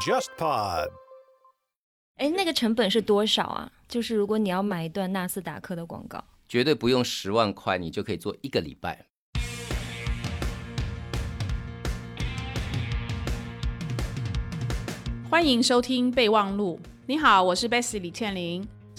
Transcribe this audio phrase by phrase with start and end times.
[0.00, 0.88] JustPod。
[2.16, 3.70] 哎，那个成本是多少啊？
[3.86, 9.06] 就是如果你要买一段纳斯达克的广告，绝对不用十万块，你就可以做一个礼拜。
[15.30, 16.80] 欢迎收听备忘录。
[17.06, 18.66] 你好，我是 Bessy 李倩玲。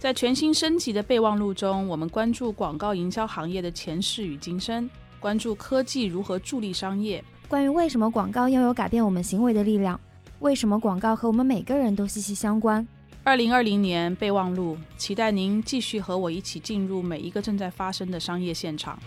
[0.00, 10.00] 在全新升级的备忘录中，我们关注广告营销行业的前世与今生，关注科技如何助力商业，关于为什么广告拥有改变我们行为的力量，
[10.38, 12.88] 为什么广告和我们每个人都息息相关。
[13.24, 18.98] 二零二零年备忘录，期待您继续和我一起进入每一个正在发生的商业现场。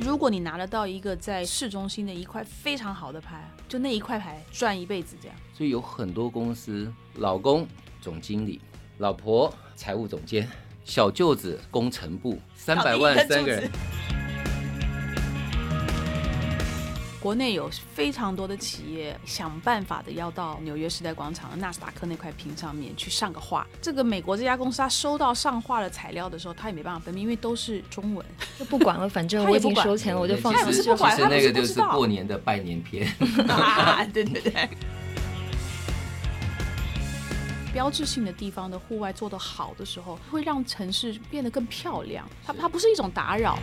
[0.00, 5.36] 如果你拿得到一个在市中心的一块非常好的牌，就那一块牌赚一辈子这样。
[5.52, 7.68] 所以有很多公司，老公
[8.02, 8.60] 总经理，
[8.98, 10.46] 老婆财务总监，
[10.84, 13.70] 小舅子工程部，三百万三个人。
[17.20, 23.64] 国内有非常多的企业想办法的要到纽约时代广场的纳斯达克那块屏上面去上个画。
[23.80, 28.26] 这个美国这家公司，他收到上画的材料的时候，他也没办法分辨，因为都是中文，
[28.58, 30.64] 就不管了，反正我已经收钱了，我就放弃。
[30.64, 30.92] 其实
[31.30, 33.06] 那个就是过年的拜年片。
[34.12, 34.68] 对对对。
[37.72, 42.28] 标志性的地方的户外做得好的时候，会让城市变得更漂亮。
[42.44, 43.58] 它它不是一种打扰。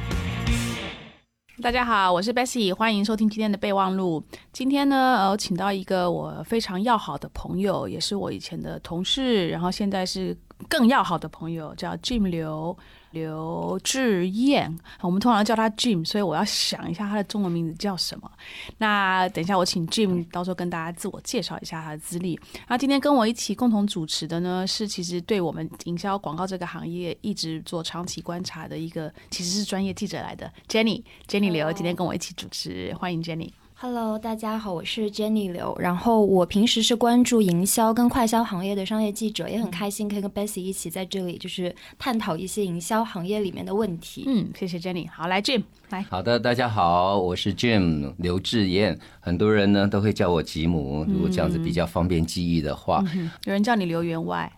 [1.61, 4.23] 大家好，我是 Bessy，欢迎收听今天的备忘录。
[4.51, 10.35] 今天呢，呃，请到一个我非常要好的朋友，也是我以前的同事，然后现在是
[10.67, 12.75] 更要好的朋友，叫 Jim 刘。
[13.11, 18.29] 刘志燕，我们通常叫他 Jim，所以我要想一下他的中文名字叫什么。
[18.77, 22.39] 那等一下我请 Jim 到时候跟大家自我介绍一下他的资历。
[22.67, 33.49] 那今天跟我一起共同主持的呢，是其实对我们营销广告这个行业一直做长期观察的一个，其实是专业记者来的 Jenny，Jenny 刘今天跟我一起主持，欢迎 Jenny。
[33.81, 35.73] Hello，大家好，我是 Jenny 刘。
[35.79, 44.25] 然后我平时是关注营销跟快销行业的商业记者，也很开心可以跟 Bessy 一起在这里，就是探讨一些营销行业里面的问题。
[44.27, 45.09] 嗯，谢谢 Jenny。
[45.09, 46.01] 好，来 Jim 来。
[46.09, 48.99] 好的，大家好，我是 Jim 刘志燕。
[49.21, 53.01] 很多人呢都会叫我吉姆，如果这样子比较方便记忆的话。
[53.45, 54.51] 有人叫你刘员外。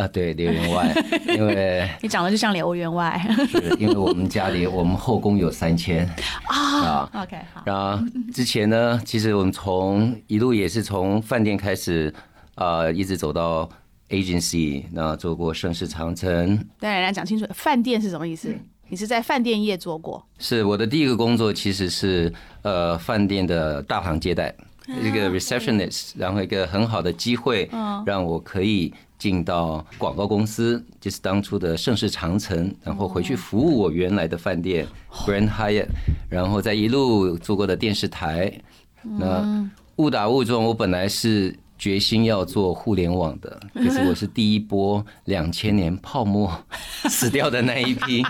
[0.00, 0.90] 啊，对，刘员外，
[1.28, 3.20] 因为 你长得就像刘员外，
[3.52, 6.08] 是因为我们家里我们后宫有三千
[6.46, 7.06] 啊。
[7.12, 7.62] OK，好。
[7.66, 8.02] 然后
[8.32, 12.10] 之前呢，其实我们从一路也是从饭店开始
[12.54, 13.68] 啊，一直走到
[14.08, 16.58] agency，那做过盛世长城。
[16.78, 18.56] 对，来讲清楚，饭店是什么意思？
[18.88, 20.26] 你是在饭店业做过？
[20.38, 24.54] 是我的第一个工作，其实是呃饭店的大堂接待，
[25.02, 27.68] 一个 receptionist，然后一个很好的机会，
[28.06, 28.94] 让我可以。
[29.20, 35.88] 进到广告公司，就是当初的盛世长城，然后回去服务我原来的饭店 Grand Hyatt，
[36.30, 38.50] 然后在一路做过的电视台。
[39.02, 46.50] 那误打误撞，我本来是决心要做互联网的，可是我是第一波两千年泡沫
[47.10, 48.24] 死掉的那一批，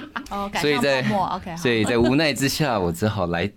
[0.60, 1.04] 所以在
[1.56, 3.48] 所以在无奈之下，我只好来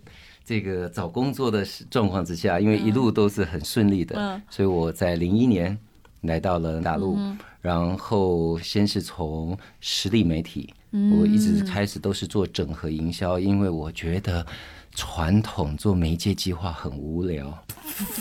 [0.46, 5.76] 这个找工作的状况之下，因为一路都是很顺利的，所以我在零一年。
[6.24, 7.18] 来到了大陆，
[7.62, 14.46] 然后先是从实力媒体，我一直开始都是做整合营销，因为我觉得
[14.96, 17.58] 传统做媒介计划很无聊，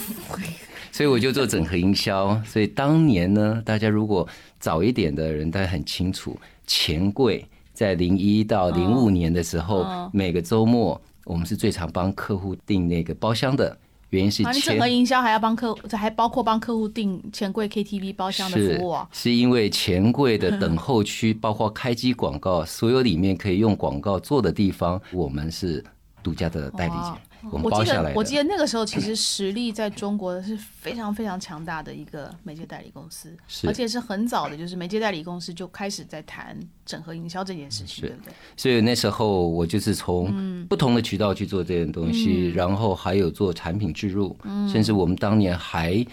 [0.92, 2.40] 所以我就做整合营销。
[2.44, 13.76] 所以当年呢，大家如果早一点的人，大家很清楚，钱柜在零一到零五年的时候，每个周末我们是最常帮客户订那个包厢的。
[14.12, 18.97] 原因是整个营销还要帮客，这还包括帮客户订钱柜 KTV 包厢的服务。
[19.11, 25.82] 是因为钱柜的等候区，包括开机广告，所有里面可以用广告做的地方，我们是
[26.23, 27.14] 独家的代理权。
[27.50, 33.36] 我记得，我记得那个时候，其实实力在中国是非常非常强大的一个媒介代理公司，
[33.66, 36.56] 而且是很早的，就是媒介代理公司就开始在谈
[36.86, 38.32] 整合营销这件事情，对不对？
[38.56, 44.36] 所以那时候我就是从不同的渠道去做这件东西，然后还有做产品植入，
[44.70, 46.04] 甚至我们当年还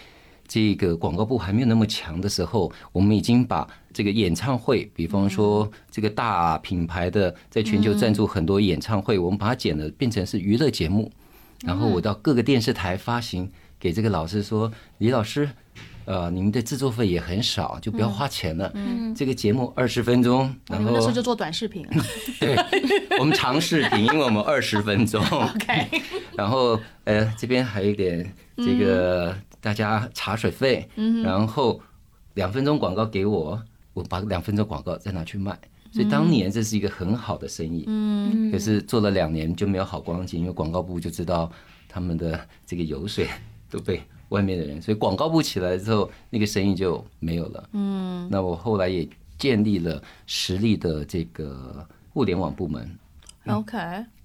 [0.47, 11.11] 这个广告部还没有那么强的时候，我们已经把这个演唱会，比方说这个大品牌的在全球赞助很多演唱会，我们把它剪了变成是娱乐节目，
[11.65, 15.49] 然后我到各个电视台发行给这个老师说，李老师。
[16.05, 18.71] 呃，你们的制作费也很少，就不要花钱了。
[18.73, 21.85] 嗯，这个节目二十分钟，然后那时候就做短视频。
[22.39, 22.55] 对，
[23.19, 25.23] 我们长视频，因为我们二十分钟。
[25.29, 26.01] OK。
[26.35, 28.27] 然后呃，这边还有一点
[28.57, 30.89] 这个大家茶水费。
[30.95, 31.21] 嗯。
[31.21, 31.79] 然后
[32.33, 33.61] 两分钟广告给我，
[33.93, 35.55] 我把两分钟广告再拿去卖。
[35.91, 37.83] 所以当年这是一个很好的生意。
[37.87, 38.51] 嗯。
[38.51, 41.51] 可是做了两年就没有好光景，因为广告部就知道
[41.87, 43.27] 他们的这个油水
[43.69, 44.01] 都被。
[44.29, 47.69] 外面的人，所以广告部起来之后，那个生意就没有了。
[47.73, 49.09] 嗯，那我后来也
[49.39, 51.83] 建立了实力的这个
[52.13, 52.87] 互联网部门。
[53.47, 53.75] OK，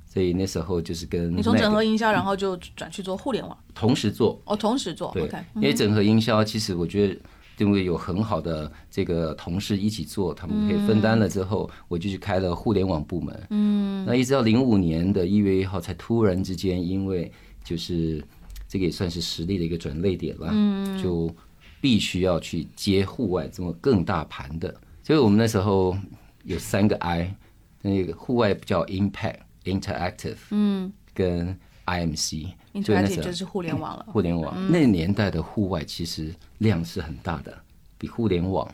[0.06, 5.10] 所以那时候就是跟你从整合营销，然后就转去做互联网，同时做哦，同时做。
[5.14, 7.16] 对，因为整合营销其实我觉得，
[7.58, 13.46] 因为有很好的这个同事一起做，他们可以分担了之后，我就去开了互联网部门。
[13.50, 17.30] 嗯，那一直到零五年的一月一号，才突然之间，因为
[17.62, 18.24] 就是。
[18.66, 21.32] 这个也算是实力的一个转类点了，就
[21.80, 24.74] 必须要去接户外这么更大盘的。
[25.00, 25.96] 所以我们那时候
[26.42, 27.36] 有三个 I，
[27.82, 31.56] 那个户外叫 Impact Interactive，嗯，跟
[31.86, 34.06] IMC，Interactive 就是互联网了。
[34.10, 37.56] 互联网那年代的户外其实量是很大的，
[37.98, 38.68] 比互联网，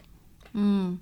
[0.53, 0.99] 嗯，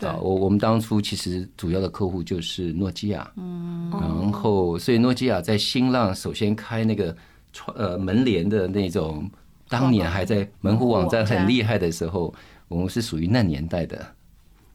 [0.00, 7.16] 啊，我我们当初其实主要的客户就是诺基亚，嗯，然后所以诺基亚在新浪首先开那个。
[7.52, 9.28] 窗呃门帘的那种，
[9.68, 12.32] 当年还在门户网站很厉害的时候，
[12.68, 14.14] 我们是属于那年代的。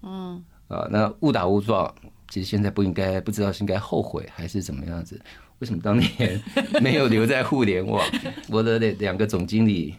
[0.01, 1.89] 嗯，啊，那误打误撞，
[2.27, 5.17] 其实现在不应该，不知道是应该后悔还是怎么样子？
[5.59, 6.41] 为什么当年
[6.81, 8.03] 没有留在互联网？
[8.49, 9.95] 我的两个总经理，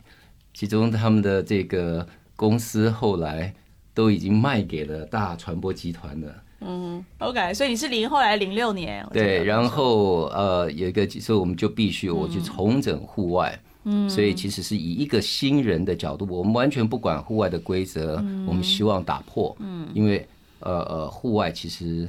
[0.53, 2.07] 其中他们的这个
[2.37, 3.55] 公司后来
[3.95, 6.43] 都已经卖给了大传播集团了。
[6.61, 18.17] 嗯，OK，所以你是零后来零六年，对，然后呃有一个，所以我们就必须我去重整户外，嗯，所以其实是以一个新人的角度，我们完全不管户外的规则，
[18.47, 20.27] 我们希望打破，嗯，因为
[20.61, 22.09] 呃呃户外其实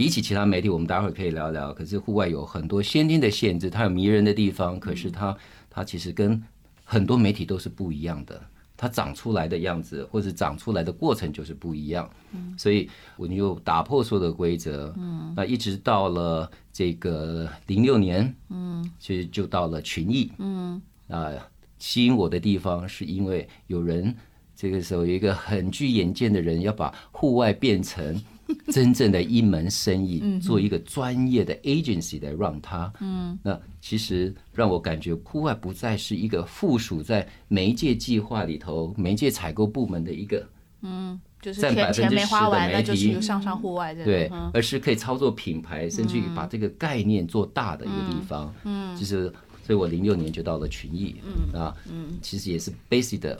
[0.00, 5.36] 比起其他媒体，我们待会儿可以聊聊，可是户外有很多先天的限制，它有迷人的地方，可是它
[5.68, 6.42] 它其实跟
[6.82, 8.40] 很多媒体都是不一样的。
[8.78, 12.08] 它长出来的样子，或者长出来的过程就是不一样，
[12.56, 12.88] 所以
[13.18, 15.34] 我们就打破所有的规则，嗯。
[15.36, 21.30] 那一直到了这个零六年，嗯，其实就到了群艺，嗯，啊，
[21.78, 24.16] 吸引我的地方是因为有人
[24.56, 28.18] 这个时候有一个很具眼见的人要把户外变成。
[28.72, 40.46] 真正的一门生意，做一个专业的 agency 来让它，嗯，那其实让我感觉户外不再是一个附属在媒介计划里头媒介采购部门的一个，
[40.82, 49.32] 嗯，就是钱钱没花完，那就是上上户外对，而是可以操作品牌，甚至于把这个概念做大的一个地方，嗯，就是，
[49.64, 51.60] 所以我零六年就到了群益，嗯。
[51.60, 53.38] 啊，嗯，其实也是 basic 的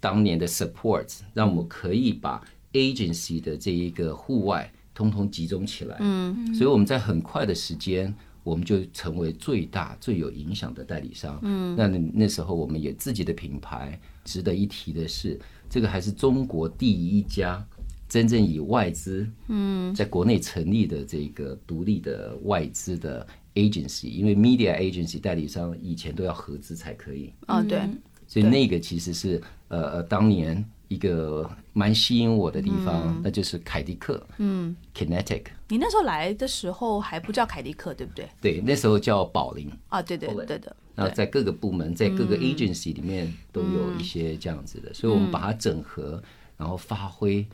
[0.00, 2.42] 当年的 support，让我可以把。
[2.72, 13.98] Agency 的这一个户外通通集中起来，嗯，所以我们在很快的时间，我们就成为最大最有影响的代理商，嗯，那那时候我们也自己的品牌。
[14.24, 17.66] 值得一提的是，这个还是中国第一家
[18.08, 27.80] 真正以外资，嗯，在国内成立的这个独立的外资的 agency，因为 media agency 代理商以前都要合资才可以，啊，对，
[28.28, 30.64] 所以那个其实是呃呃当年。
[30.92, 35.44] 一个蛮吸引我的地方，那就是凯迪克，嗯，Kinetic。
[35.68, 38.28] 你那时候来的时候还不叫凯迪克，对不对？
[38.40, 39.70] 对，那时候叫宝林。
[39.88, 40.76] 啊，对对对的。
[40.94, 46.22] 那在各个部门，在各个 agency 里面都有一些这样子的，所以我们把它整合，
[46.58, 47.46] 然后发挥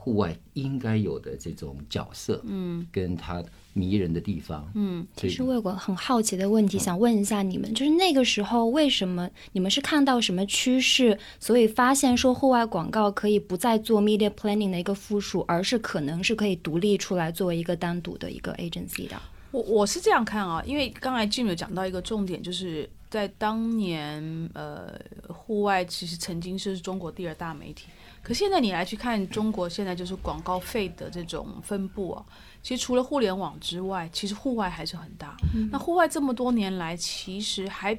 [0.00, 3.44] 户外应该有的这种角色，嗯，跟他。
[3.72, 19.16] 迷人的地方，嗯，其实我有个很好奇的问题想问一下你们，就是那个时候为什么你们是看到什么趋势，所以发现说户外广告可以不再做 media planning 的一个附属，而是可能是可以独立出来作为一个单独的一个 agency 的？
[19.52, 24.92] 我我是这样看啊，因为刚才 Jim 有讲到一个重点，就是在当年，呃，
[25.28, 27.86] 户外其实曾经是中国第二大媒体，
[28.22, 32.24] 可现在你来去看中国现在就是广告费的这种分布啊。
[32.62, 35.34] 其实除了互联网之外，其实户外还是很大。
[35.72, 37.98] 那户外这么多年来，其实还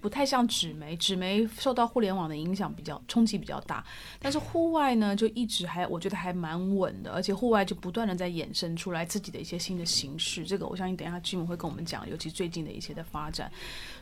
[0.00, 3.84] 不太像纸媒，纸媒受到互联网的影响比较冲击比较大，
[4.18, 10.44] 但是户外呢就一直还我觉得还蛮稳的，而且户外就不断的在衍生出来自己的一些新的形式。
[10.44, 13.50] 这个我相信等一下 Jim 会跟我们讲，尤其最近的一些的发展。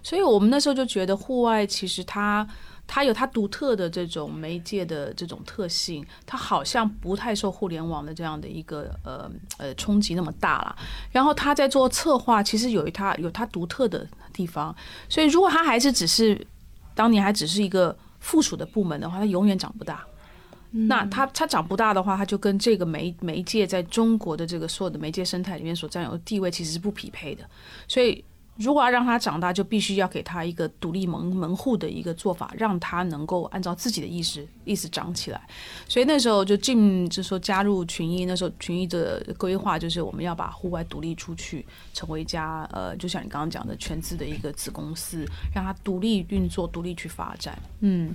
[0.03, 2.47] 所以我们那时候就觉得户外其实它。
[2.91, 10.75] 它有它独特的这种媒介的这种特性，它好像不太受互联网的这样的一个呃呃冲击那么大了。
[11.13, 14.75] 然后他在做策划，其实有一它有它独特的地方。
[15.09, 16.47] 所以如果它还是只是
[16.95, 20.05] 当年还只是一个附属的部门的话，它永远长不大。
[20.71, 27.43] 那它它长不大的话，它就跟这个媒媒介在中国的这个所有的媒介生态里面所占有的地位其实是不匹配的。
[27.89, 28.25] 所以。
[28.59, 35.41] 如果要让他长大，就必须要给他一个独立门门户的一个做法，让他能够按照自己的意识意识长起来。
[35.87, 38.25] 所以那时候就进，就说加入群益。
[38.25, 45.25] 那时候群益的规划就是我们要把户外独立出去，成为一家呃，就像你刚刚讲的全资的一个子公司，
[45.55, 47.57] 让他独立运作、独立去发展。
[47.79, 48.13] 嗯，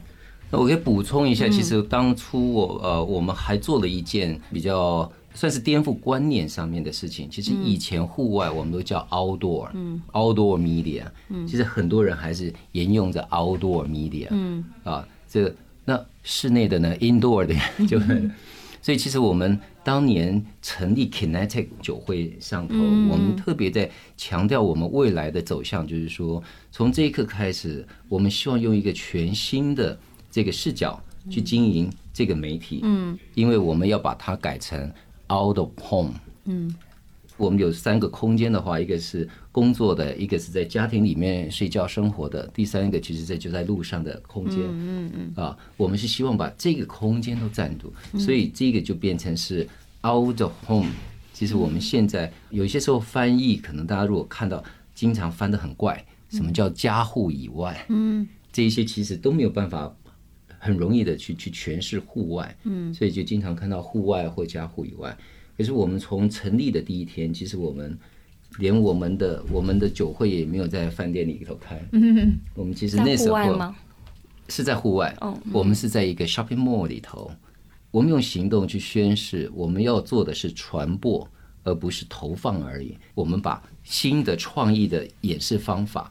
[0.52, 5.10] 那我可以补充一下，其实当初我呃，我们还做了一件比较。
[5.34, 7.30] 算是颠覆观念上面的事情。
[7.30, 11.04] 其实以前户外我们都叫 outdoor，outdoor media。
[11.48, 14.30] 其实很多人还是沿用着 outdoor media。
[14.84, 15.54] 啊，这
[15.86, 17.56] 那室内的呢，indoor 的
[17.88, 18.32] 就很。
[18.82, 29.98] 所以其实我们当年成立 Kinetic 酒会上头，我们特别在强调我们未来的走向，就是说从这一刻开始，我们希望用一个全新的
[30.30, 32.82] 这个视角去经营这个媒体。
[32.84, 34.92] 嗯，因为我们要把它改成。
[35.32, 36.14] Out of home，
[36.46, 36.76] 嗯，
[37.38, 49.68] 我们有三个空间的话，一个是工作的，一个是在家庭里面睡觉生活的，第三个其实在就在路上的空间，嗯嗯啊，我们是希望把这个空间都占住，所以这个就变成是
[50.06, 50.92] Out of home。
[51.32, 54.64] 其实我们现在有些时候翻译，可能大家如果看到
[54.94, 57.86] 经常翻的很怪，什么叫家户以外？
[57.90, 59.96] 嗯，这一些其实都没有办法。
[60.64, 65.16] 很容易的去去诠释户外，嗯，所以就经常看到户外或加户以外。
[65.58, 67.98] 可是我们从成立的第一天，其实我们
[68.60, 73.74] 连我们的我们的酒会也没有在饭店里头开，嗯， 我们其实那时候
[74.48, 77.30] 是在户外，哦，我们是在一个 shopping mall 里头，
[77.92, 81.30] 我们用行动去宣示我们要做的是传播，
[81.64, 82.98] 而不是投放而已。
[83.14, 86.10] 我们把新的创意的演示方法。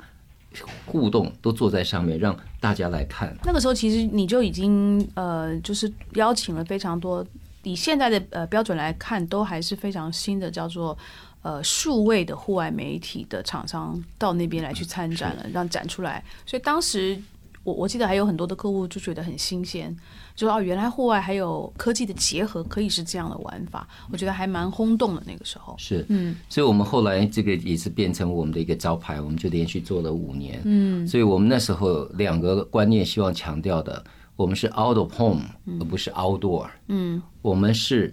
[0.87, 3.37] 互动都坐在上面，让大家来看。
[3.45, 7.25] 那个时候，其实你就已经呃，就是邀请了非常多，
[7.63, 10.97] 以现在的呃标准来看，都还是非常新的，叫做
[11.43, 16.23] 呃数位的户外媒体的厂商到那边来去参展了，让展出来。
[16.47, 17.21] 所以当时
[17.65, 19.95] 我我记得还有很多的客户就觉得很新鲜。
[20.35, 25.23] 就哦，原来户外还有科技的结合，可以是这样的玩法，我觉得还蛮轰动的。
[25.27, 34.03] 那个时候是，嗯，所以我们后来这个也是变成我们的一个招牌，我们就连续做了五年，嗯，所以我们那时候两个观念希望强调的，
[34.37, 35.43] 我们是 out of home，
[35.79, 38.13] 而不是 outdoor，嗯，我们是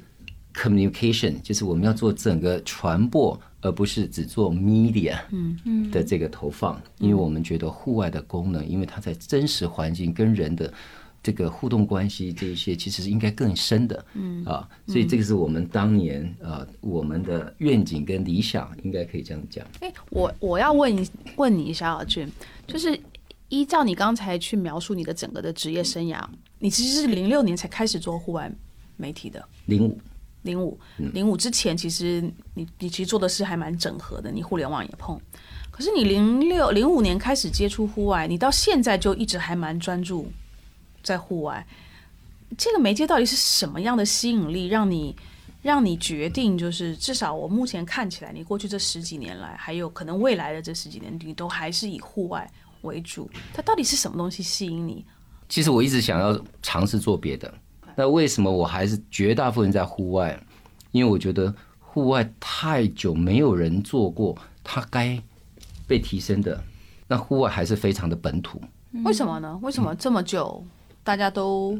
[0.53, 10.73] communication，就是我们要做整个传播，而不是只做 media，嗯嗯的这个投放，因为我们觉得户外的功能，因为它在真实环境跟人的。
[11.21, 19.67] 这个互动关系这一些其实是应该更深的，嗯啊，所以这个是我们当年呃我们的愿景跟理想，应该可以这样讲。
[19.81, 22.25] 哎，我我要问一问你一下啊，俊，
[22.65, 22.97] 就是
[23.49, 26.23] 依照你刚才去描述你的整个的职业生涯，
[26.57, 28.49] 你其实是零六年才开始做户外
[28.95, 29.99] 媒体的，零五
[30.43, 32.21] 零五零五之前，其实
[32.53, 35.19] 你你其实做的事还蛮整合的，你互联网也碰，
[35.71, 40.31] 可是你零六零五年开始接触户外，你到现在就一直还蛮专注。
[41.01, 41.65] 在户外，
[42.57, 45.15] 这个媒介到底是什么样的吸引力，让你
[45.61, 46.57] 让你决定？
[46.57, 52.49] 就是至少我目前看起来，你过去这十几年来，还有可能未来的这十几年，你都还是以户外
[52.81, 53.29] 为主。
[53.53, 55.05] 它到底是什么东西吸引你？
[55.47, 57.51] 其实我一直想要尝试做别的，
[57.95, 60.39] 那为什么我还是绝大部分在户外？
[60.91, 65.21] 因为我觉得户外太久没有人做过，它该
[65.87, 66.63] 被提升的。
[67.07, 68.61] 那户外还是非常的本土。
[69.03, 69.59] 为什么呢？
[69.61, 70.63] 为什么这么久？
[71.03, 71.79] 大家都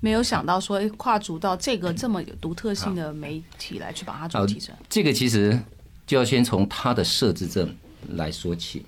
[0.00, 4.74] 没有想到说，跨足到这个这么有独特性的媒体来去把它做提升。
[4.88, 5.58] 这个其实
[6.06, 7.74] 就要先从它的设置证
[8.10, 8.84] 来说起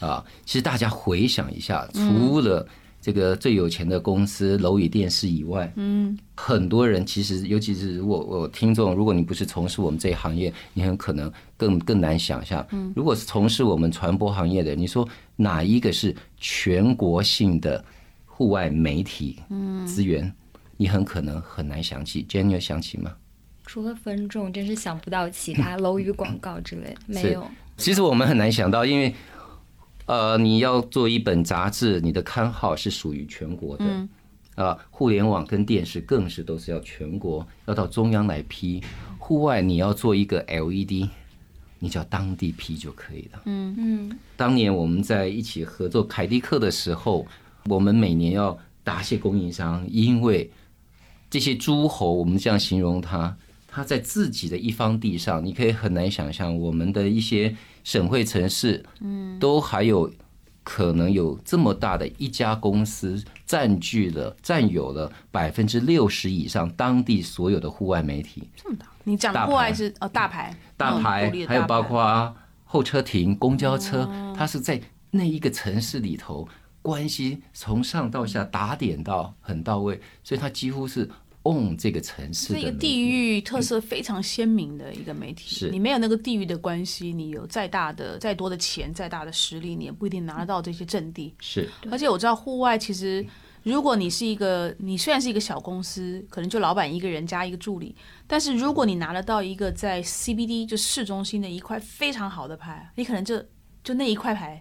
[0.00, 0.24] 啊。
[0.44, 2.66] 其实大家回想一下，除了
[3.08, 12.66] 这个最有钱的公司楼宇电视以外，嗯，很多人其实，尤其是我我听众，如果你不是从事我们这一行业，你很可能更更难想象。
[12.70, 17.82] 嗯，如果是从事我们传播行业的，你说哪一个是全国性的？
[18.26, 19.36] 户外媒体
[19.86, 20.30] 资源，
[20.76, 22.22] 你很可能很难想起。
[22.28, 23.12] Jenny 有想起吗？
[23.64, 27.44] 除了分众，真是想不到其他 楼宇广告之类，没有。
[27.78, 29.14] 其实我们很难想到，因为
[30.08, 33.84] 呃，你要做一本杂志，你的刊号是属于全国的。
[34.54, 38.82] 啊，互联网跟电视更是都是要全国要到中央来批。
[39.18, 41.08] 户外你要做一个 LED，
[41.78, 43.42] 你只要当地批就可以了。
[43.44, 44.18] 嗯嗯。
[44.34, 47.26] 当年我们在一起合作凯迪克的时候，
[47.66, 50.50] 我们每年要答谢供应商，因为
[51.28, 53.36] 这些诸侯，我们这样形容他，
[53.68, 57.54] 他在自己的一方地上，你可以很难想象，我们的一些
[57.88, 60.12] 省会城市，嗯，都还有。
[60.70, 68.46] 可能有这么大的一家公司占据了、占有了百分之六十以上当地所有的户外媒体。
[68.54, 68.86] 这么大？
[69.04, 74.78] 你讲户外是哦，大牌、大牌，还有包括候车亭、公交车，它是在
[75.10, 76.46] 那一个城市里头，
[76.82, 81.08] 关系从上到下打点到很到位，所以它几乎是。
[81.76, 85.54] 这个城市是一个地域特色非常鲜明的一个媒体。
[85.54, 91.34] 是你没有那个地域的关系，你有再大的、再多的钱、再大的实力，你也不一定拿得到这些阵地。
[91.40, 93.24] 是，而且我知道户外其实，
[93.62, 97.94] 如果你是一个，你虽然是一个小公司，可能就老板一个人加一个助理，
[98.26, 103.42] 但是如果你拿得到一个在 CBD 就市中心的一块非常好的牌，你可能就
[103.82, 104.58] 就那一块牌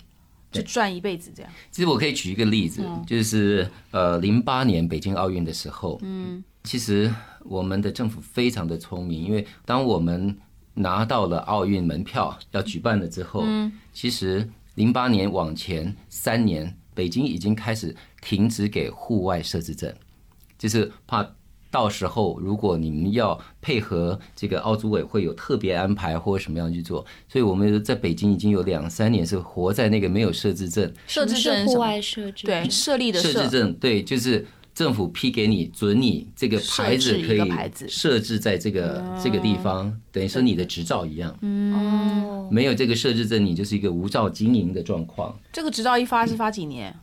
[0.52, 1.52] 就赚一辈子这样。
[1.72, 6.44] 其实我可以举一个例子，就是呃，零八年北京奥运的时候，嗯。
[6.64, 7.10] 其实
[7.46, 10.38] 我们的政府非常的聪明，因为当我们
[10.74, 19.94] 拿到了奥运门票要举办了之后，嗯其实零八年往前三年，北京已经开始停止给户外设置证，
[20.58, 21.24] 就是怕
[21.70, 34.46] 到时候如果你们要配合这个奥组委会有特别安排或者什么样去做，所以我们在北京已经有两三年是活在那个没有设置证，设置证户外设置对设立的设置证对就是。
[34.78, 37.52] 政府批给你准你这个牌子可以
[37.88, 41.32] 设置在这个这个地方，等于说你的执照一样。
[41.42, 45.36] 哦，没有这个设置证，你就是一个无照经营的状况。
[45.52, 46.96] 这个执照一发是发几年？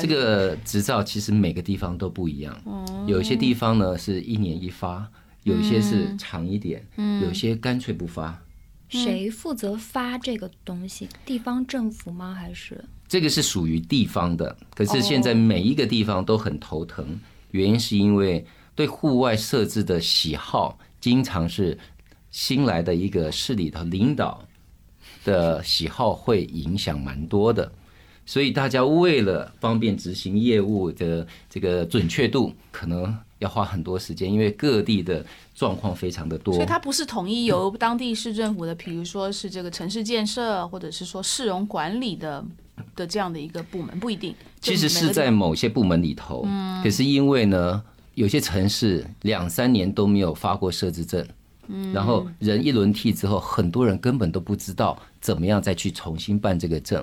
[0.00, 2.56] 这个执照其实每个地方都不一样。
[3.06, 5.06] 有一些地方呢是一年一发，
[5.42, 6.86] 有一些是长一点，
[7.22, 8.40] 有些干脆不发。
[8.88, 11.08] 谁负责发这个东西？
[11.24, 12.34] 地方政府吗？
[12.34, 12.84] 还是？
[13.08, 17.18] 这个是属于地方的，可是现在每一个地方都很头疼，
[17.52, 18.44] 原因是因为
[18.74, 21.78] 对户外设置的喜好，经常是
[22.30, 24.42] 新来的一个市里头领导
[25.24, 27.70] 的喜好会影响蛮多的，
[28.24, 42.44] 所以大家为了方便执行业务的这个准确度，可能要花很多时间，因为各地的状况非常的多，所以它不是统一由当地市政府的，比如说是这个城市建设，或者是说市容管理的。
[42.96, 46.46] 的这样的一个部门不一定，其实是在某些部门里头，
[46.82, 47.82] 可是因为呢，
[48.14, 51.24] 有些城市两三年都没有发过设置证，
[51.92, 57.02] 然后人一轮替之后，很多人根本都不知道怎么样再去重新办这个证。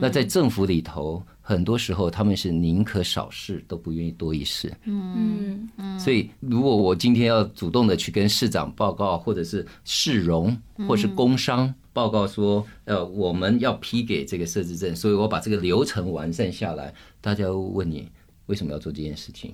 [0.00, 4.74] 那在政府里头，很多时候他们是宁可少事都不愿意多一事。
[4.84, 10.56] 嗯嗯，所以如果我今天要主动的去跟市长报告，或者是市容，
[10.88, 11.72] 或是工商。
[11.92, 16.94] 报告说，呃，我们要批给这个设置证，所以我把这个流程完善下来。
[17.20, 18.08] 大家问你
[18.46, 19.52] 为什么要做这件事情？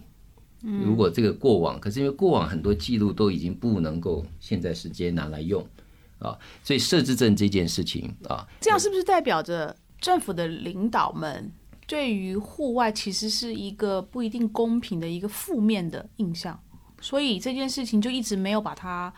[0.84, 5.66] 如果这个过往，可是因为过往很多记录都已经不能够现在时间拿来用
[6.18, 11.52] 啊，所以设置证这件事情啊，这样是不是代表着政府的领导们
[11.86, 16.58] 对于户外其实是一个不一定公平的一个负面的印象？
[17.00, 19.12] 所以这件事情就一直没有把它。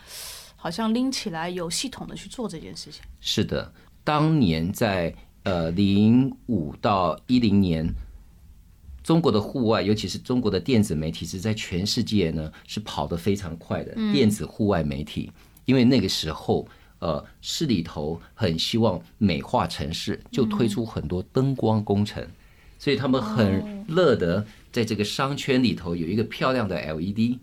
[0.61, 3.01] 好像拎起来有系统的去做这件事情。
[3.21, 7.89] 是的，当年在呃零五到一零年，
[9.05, 15.31] 中国的户外，尤其是中国的电子媒体，是在全世界呢是跑得非常快的电子户外媒体。
[15.65, 16.67] 因为那个时候，
[16.99, 22.27] 呃，市里头很希望美化城市，就推出很多灯光工程，
[22.79, 27.39] 所以他们很乐得在这个商圈里头有一个漂亮的 LED，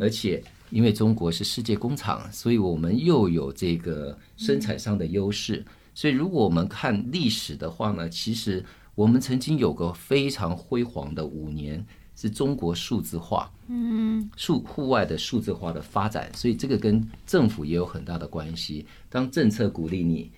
[0.00, 0.42] 而且。
[0.70, 5.64] 因为中国是世界工厂，所以我们又有这个生产上的优势。
[5.94, 8.64] 所以，如果我们看历史的话呢，其实
[8.96, 16.30] 我们曾经有个非常辉煌的五年，是中国数字化，嗯，数户外的数字化的发展。
[16.34, 18.86] 所以，这个跟政府也有很大的关系。
[19.08, 20.30] 当政策鼓励你，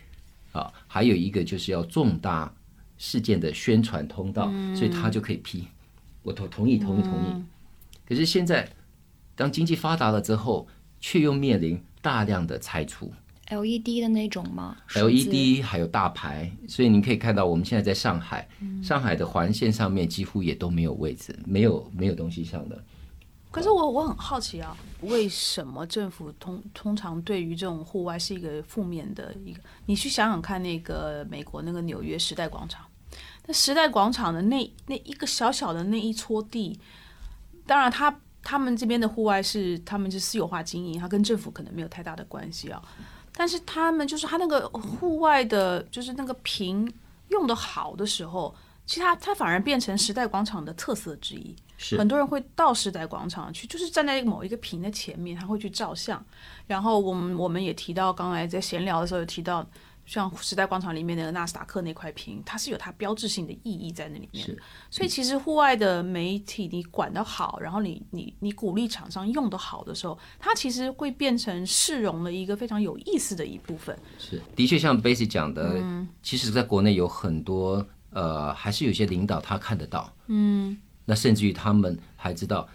[0.53, 2.53] 啊，还有一个就是要重大
[2.99, 5.67] 事件的宣传通道，所以他就可以批，
[6.23, 7.45] 我同同意，同意，同意。
[8.09, 8.69] 可是现在。
[9.39, 10.67] 当经济发达了之后，
[10.99, 13.12] 却又面临大量的拆除
[13.49, 18.49] ，LED 的那种吗？LED 还有大牌，所以您可以看到，我们现在在上海，
[18.83, 22.83] 上海的环线上面几乎也都没有位置，没有没有东西上的。
[23.51, 29.61] 可是我我很好奇啊，为什么政府通通常对于这种户外是一个负面的一个？
[29.87, 32.85] 你去想想看，那个美国那个纽约时代广场。
[33.47, 36.79] 那时代广场的那那一个小小的那一撮地，
[37.65, 42.83] 当然他他们这边的户外是他们是私有化经营，它跟政府可能没有太大的关系啊。
[43.38, 46.90] 但是他们就是他那个户外的，就是那个屏
[47.29, 48.55] 用的好的时候，
[48.87, 51.55] 其实他他反而变成时代广场的特色之一。
[51.79, 56.25] 是很多人会到时代广场去，就是站在某一个屏的前面，他会去照相。
[56.66, 59.62] 然后我们我们也提到，刚才在闲聊的时候有提到，
[60.07, 64.57] 像时代广场里面的纳斯达克那块屏，它是有它标志性的意义在那里面的。
[64.90, 73.99] 所以其实户外的媒体，你管得好，然后你你你鼓励厂商用得好的时候，它其实会变成市容的一个非常有意思的一部分。
[74.19, 75.83] 是，的确像 Basic 讲的，
[76.23, 82.69] 其实在国内有很多呃，还是有些领导他看得到，嗯，那甚至于他们还知道，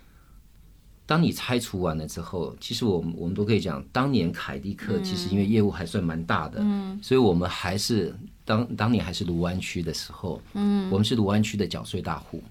[1.05, 12.41] 当你拆除完了之后，其实我们我们都可以讲，当年凯迪克其实因为业务还算蛮大的，嗯，所以我们还是当当年还是卢湾区的时候，嗯，我们是卢湾区的缴税大户，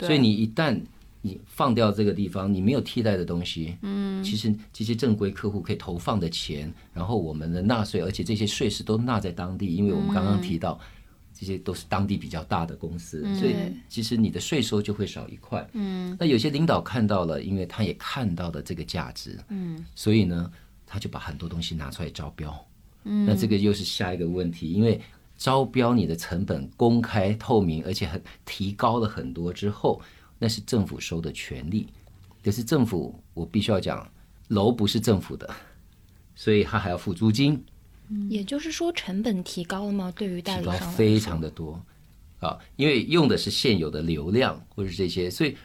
[0.00, 0.76] 所以你一旦
[1.22, 10.80] 你放掉这个地方，你没有替代的东西，嗯，其实这些正规客户可以投放的钱，然后我们的纳税，而且这些税是都纳在当地，因为我们刚刚提到。
[11.38, 13.54] 这些都是当地比较大的公司，所以
[13.90, 15.68] 其实你的税收就会少一块。
[15.74, 20.50] 嗯，那有些领导看到了，因为他也看到了这个价值，嗯，所以呢，
[20.86, 22.66] 他就把很多东西拿出来招标。
[23.04, 24.98] 嗯，那这个又是下一个问题，因为
[25.36, 30.00] 招标你的成本公开透明，而且很提高了很多之后，
[30.38, 31.88] 那是政府收的权利。
[32.42, 34.10] 可是政府，我必须要讲，
[34.48, 35.50] 楼不是政府的，
[36.34, 37.62] 所以他还要付租金。
[38.28, 40.12] 也就是说，成本提高了吗？
[40.16, 41.84] 对于代理商非常的多
[42.38, 45.56] 啊，因为用的是现有的流量或者是这些，所以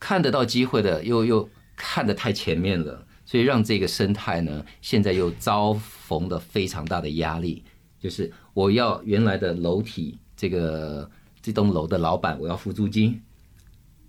[0.00, 7.62] 看得到机会的又又看得太前面了，所以让这个生态呢，现在又遭逢了非常大的压力。
[8.00, 11.08] 就是我要原来的楼体这个
[11.40, 13.20] 这栋楼的老板，我要付租金，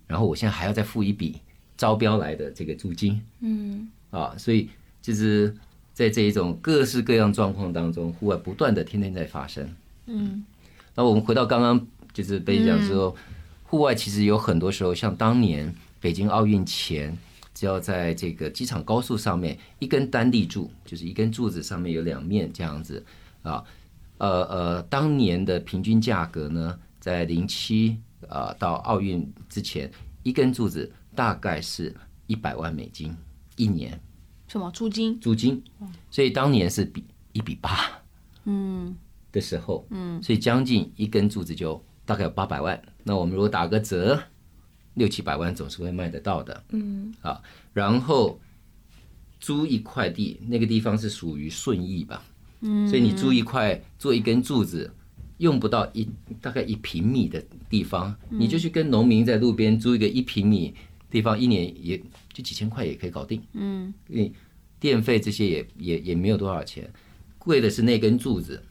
[0.06, 1.36] 然后我现在还要再付一笔
[1.76, 4.68] 招标来的这个租金，嗯，啊，所以
[5.00, 5.54] 就是。
[6.00, 9.68] 在这一种各式各样状况当中，户外不断的天天在发生。
[10.06, 10.42] 嗯，
[10.94, 13.14] 那我们回到刚刚就是被讲说，
[13.64, 17.14] 户外其实有很多时候，像当年北京奥运前，
[17.52, 23.04] 只要在这个机场高速上面一根单立柱，就是一根柱子上面有两面这样子
[23.42, 23.62] 啊，
[24.16, 31.94] 呃呃，当年的平均价格呢，在零七啊到奥运之前，一根柱子大概是
[32.26, 33.14] 一百万美金
[33.56, 34.00] 一年。
[34.50, 35.16] 什么租金？
[35.20, 35.62] 租金，
[36.10, 38.02] 所以当年是比一比八，
[38.46, 38.96] 嗯，
[39.30, 42.82] 的时候，嗯，所以将近一根柱子就大概有八百万。
[43.04, 44.20] 那我们如果打个折，
[44.94, 47.40] 六七百万总是会卖得到的，嗯，啊，
[47.72, 48.40] 然后
[49.38, 52.20] 租一块地，那个地方是属于顺义吧，
[52.62, 54.92] 嗯，所以你租一块做一根柱子，
[55.38, 56.08] 用不到一
[56.40, 60.74] 大概一平米的地方，你就去跟农民在路边租一个一平米
[61.08, 62.02] 地方，一年也。
[62.32, 64.32] 就几千块也可以搞定，嗯，因为
[64.78, 66.88] 电费这些也也也没有多少钱，
[67.38, 68.62] 贵的是那根柱子，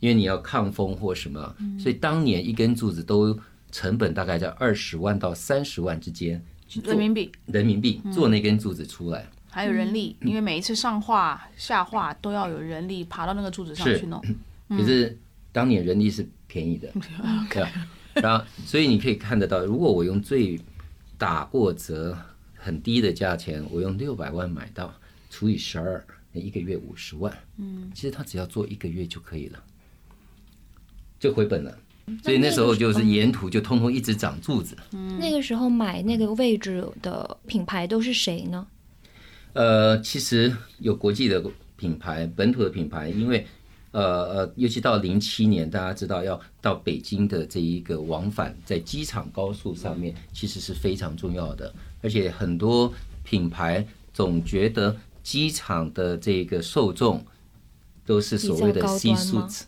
[0.00, 3.38] 因为你要抗风或什么，所以当年一根柱子都
[3.70, 6.42] 成本大概在二十万到三十万之间，
[6.82, 14.20] 人民币，人民币做那根柱子出来，还有人力，因为每一次上画下画都要有人力爬到那个柱子上去弄，
[14.70, 15.16] 可是
[15.52, 16.90] 当年人力是便宜的，
[17.50, 20.58] 对，然后所以你可以看得到，如果我用最
[21.18, 22.16] 打过折。
[22.62, 24.94] 很低的价钱，我用六百万买到，
[25.28, 27.36] 除以十二，那一个月五十万。
[27.56, 29.62] 嗯，其实他只要做一个月就可以了，
[31.18, 31.76] 就回本了。
[32.22, 34.76] 所以那时候就是沿途就通通一直长柱子。
[34.92, 38.66] 嗯，那个时候买那个位置的品牌都是谁呢？
[39.54, 41.42] 呃，其实有国际的
[41.76, 43.44] 品牌，本土的品牌，因为。
[43.92, 44.00] 呃
[44.32, 51.70] 呃，尤其到零七年，大家知道要到北京的这一个往返，在机场高速上面，其实是非常重要的。
[52.02, 57.24] 而且很多品牌总觉得机场的这个受众
[58.04, 59.64] 都是所谓的 C 数字，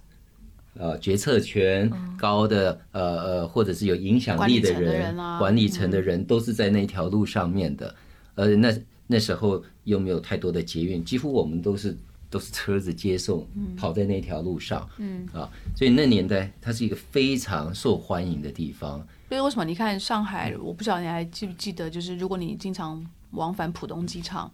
[0.76, 7.94] 呃，决策权高的，呃呃，或者是有影响力的人，管理层的人都是在那条路上面的。
[8.34, 11.96] 呃，那那时候又没有太多的捷运，几乎我们都是。
[12.34, 18.98] 都是车子接送，跑在那条路上，嗯啊，所以那年代它是一个非常受欢迎的地方。
[19.28, 20.52] 所以为什么你看上海？
[20.56, 24.50] 我不晓得你还记不记得，就是如果你经常往返浦东机场，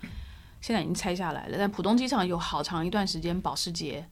[0.61, 4.07] 现在已经拆下来了，但浦东机场有好长一段时间保时捷。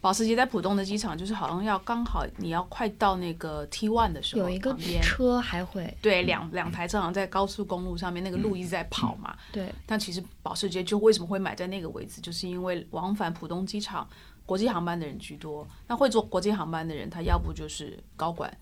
[0.00, 9.36] 保时捷在浦东的机场，就是好像要刚好你要快到那个 T one 的时候，有一个车还会对两两台车好像在高速公路上面，那个路一直在跑嘛。
[9.52, 9.72] 对。
[9.86, 14.08] 但其实保时捷就为什么会买在那个位置，就是因为往返浦东机场
[14.46, 15.66] 国际航班的人居多。
[15.86, 18.56] 那会坐国际航班的人，他要不就是高管。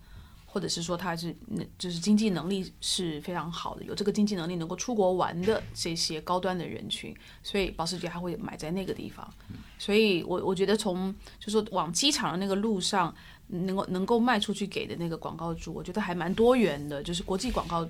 [0.56, 9.30] 或者是说他是那就是经济能力是非常好的，有这个经济能力能够出国玩的这些高端的人群，所以保时捷还会买在那个地方。
[9.78, 13.14] 所以我我觉得从就说往机场的那个路上，
[13.48, 17.86] 能够能够卖出去给的那个广告主，我觉得还蛮多元的，就是国际广告。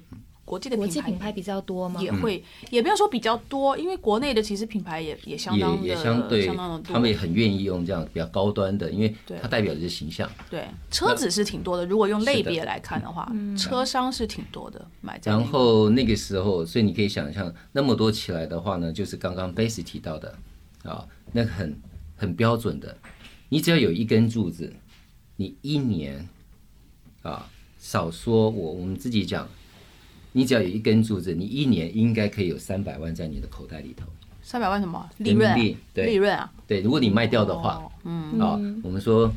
[0.46, 2.00] 国际的国际品牌比较多吗？
[2.00, 10.30] 也会，也不要说比较多，因为国内的其实品牌也也相当也相对相当的多，他们也很愿意用这样比较高端的，因为它代表的是形象。
[10.48, 11.84] 对，车子是挺多的。
[11.84, 13.28] 如果用类别来看的话，
[13.58, 15.20] 车商是挺多的买。
[15.24, 20.32] 然后那个时候，所以你可以想象，那么多起来的话呢，就是刚刚 Base 提到的
[20.84, 21.76] 啊，那个很
[22.14, 22.96] 很标准的，
[23.48, 24.72] 你只要有一根柱子，
[25.34, 26.28] 你一年
[27.22, 27.48] 啊，
[27.80, 29.48] 少说我我们自己讲。
[30.36, 34.04] 你只要有一根柱子，你一年应该可以有三百万在你的口袋里头。
[34.42, 35.74] 三百万什么利润？
[35.94, 36.52] 对，利润啊。
[36.66, 39.32] 对，如果你卖掉的话，嗯，啊，我们说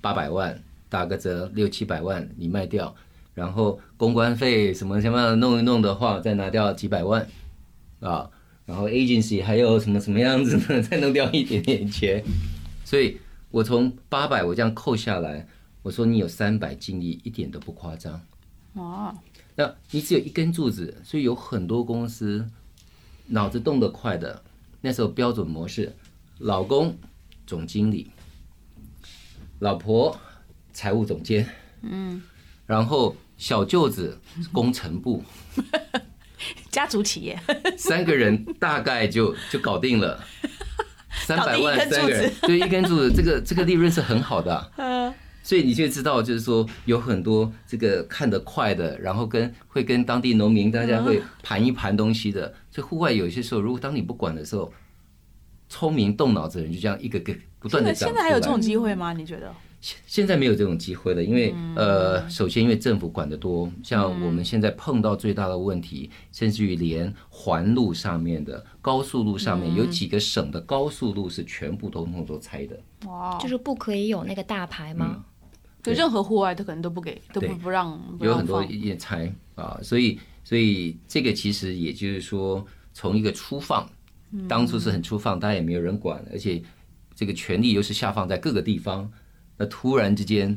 [0.00, 2.92] 八百万打个折，六七百万你卖掉，
[3.34, 7.24] 然后公关费什么什么弄一弄的话，再拿掉几百万，
[8.00, 8.28] 啊，
[8.66, 10.82] 然后 agency 还有什么什么样子呢？
[10.82, 12.20] 再弄掉一点点钱，
[12.84, 13.16] 所以
[13.52, 15.46] 我从八百我这样扣下来，
[15.82, 18.20] 我说你有三百净利，一点都不夸张。
[18.72, 19.14] 哦。
[19.54, 22.48] 那你只有一根柱子，所以有很多公司
[23.26, 24.42] 脑子动得快的，
[24.80, 25.94] 那时候标准模式：
[26.38, 26.96] 老公
[27.46, 28.10] 总经理，
[29.58, 30.18] 老婆
[30.72, 31.46] 财务总监，
[31.82, 32.22] 嗯，
[32.66, 34.18] 然后小舅子
[34.52, 35.22] 工程部，
[36.72, 37.38] 家族企业，
[37.76, 40.24] 三个人大概就就搞定了，
[41.26, 45.12] 三百万三个人，对一根柱子，这个这个利润是很好的，嗯。
[45.42, 52.54] 所以你就知道，就是说有很多这个看得快的，然后跟会跟当地农民大家会盘一盘东西的。
[52.70, 54.72] 所以户外有些时候，如果当你不管的时候，
[55.68, 59.12] 聪明动脑子的人就这样一个个不断的现在还有这种机会吗？
[59.12, 59.52] 你觉得？
[59.80, 72.78] 现现在没有这种机会了，因为呃，首先因为政府管得多，像我们现在碰到最大的问题，甚至于连环路上面的高速路上面有几个省的高速路是全部通通都拆的。
[73.06, 75.24] 哇，就是不可以有那个大牌吗？
[75.82, 78.00] 就任何户外，他可能都不给，都不不让。
[78.20, 82.64] 有很多也拆啊，所以所以这个其实也就是说，
[82.94, 83.90] 从一个粗放，
[84.48, 86.62] 当初是很粗放，大家也没有人管，而且
[87.16, 89.10] 这个权力又是下放在各个地方，
[89.56, 90.56] 那突然之间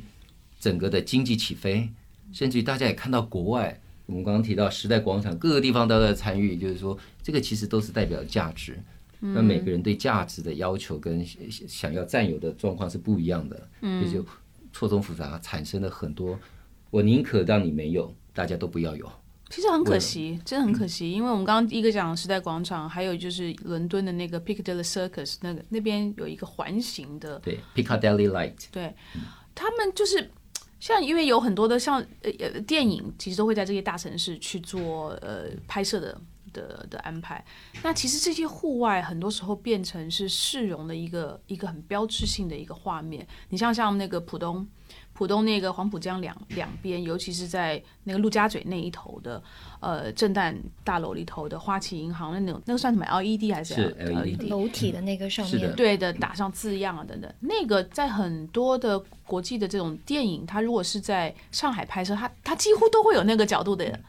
[0.60, 1.90] 整个的经济起飞，
[2.32, 8.78] 甚至于大家也看到国外，我们刚刚提到时代广场，各个地方都在参与，就是说这个其实都是代表价值。
[9.20, 14.24] 那每个人对价值的要求跟想要占有的状况是不一样的，也就。
[14.76, 16.38] 错综复杂，产生了很多。
[16.92, 19.10] 我宁可让你没有，大家都不要有。
[19.50, 28.66] 其实很可惜，真的很可惜，因为我们刚刚一个讲时代广场，还有就是伦敦的那个 Piccadilly Circus，那个那边有一个环形的，对 Piccadilly Light。
[28.70, 28.94] 对，
[29.54, 30.30] 他们就是
[30.82, 36.20] 像因为有很多的像呃呃电影，其实都会在这些大城市去做呃拍摄的。
[36.56, 37.44] 的的安排，
[37.84, 43.28] 那其实这些户外很多时候变成是市容的一个一个很标志性的一个画面。
[43.50, 44.66] 你像像那个浦东，
[45.14, 49.44] 浦东那个黄浦江两两边，尤其是在那个陆家嘴那一头的，
[49.82, 55.76] 呃，震旦大楼里头的花旗银行那种，那个算什么 LED 还是 LED 楼体的那个上面？
[55.76, 57.34] 对的，打上字样啊等等。
[57.42, 64.00] 那个在很多的国际的这种电影，它如果是在上海拍摄，它它几乎都会有那个角度的。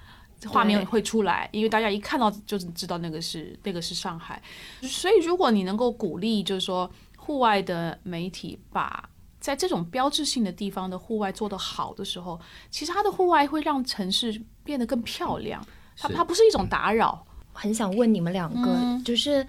[0.44, 4.42] 画面会出来，因为大家一看到就知道那个是那个是上海，
[4.83, 9.09] 所以如果你能够鼓励，就是说户外的媒体把
[9.40, 15.64] 在这种标志性的地方的户外做得好的时候，其实它的户外会让城市变得更漂亮，
[15.96, 17.25] 它它不是一种打扰。
[17.53, 19.46] 很想问你们两个，就是。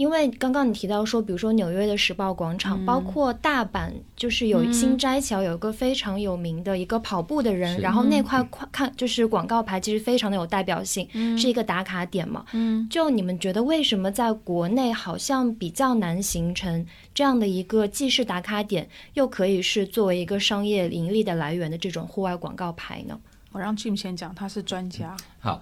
[0.00, 12.46] 因为刚刚你提到说，比如说纽约的时报广场，包括大阪，就是有新斋桥有一个非常有名的一个跑步的人，然后那块看就是广告牌，其实非常的有代表性，是一个打卡点嘛。
[12.54, 23.20] 嗯，就你们觉得为什么在国内好像比较难形成这样的一个既是打卡点，又可以是作为一个商业盈利的来源的这种户外广告牌呢？
[23.52, 25.14] 我让 Jim 先讲，他是专家。
[25.40, 25.60] 好，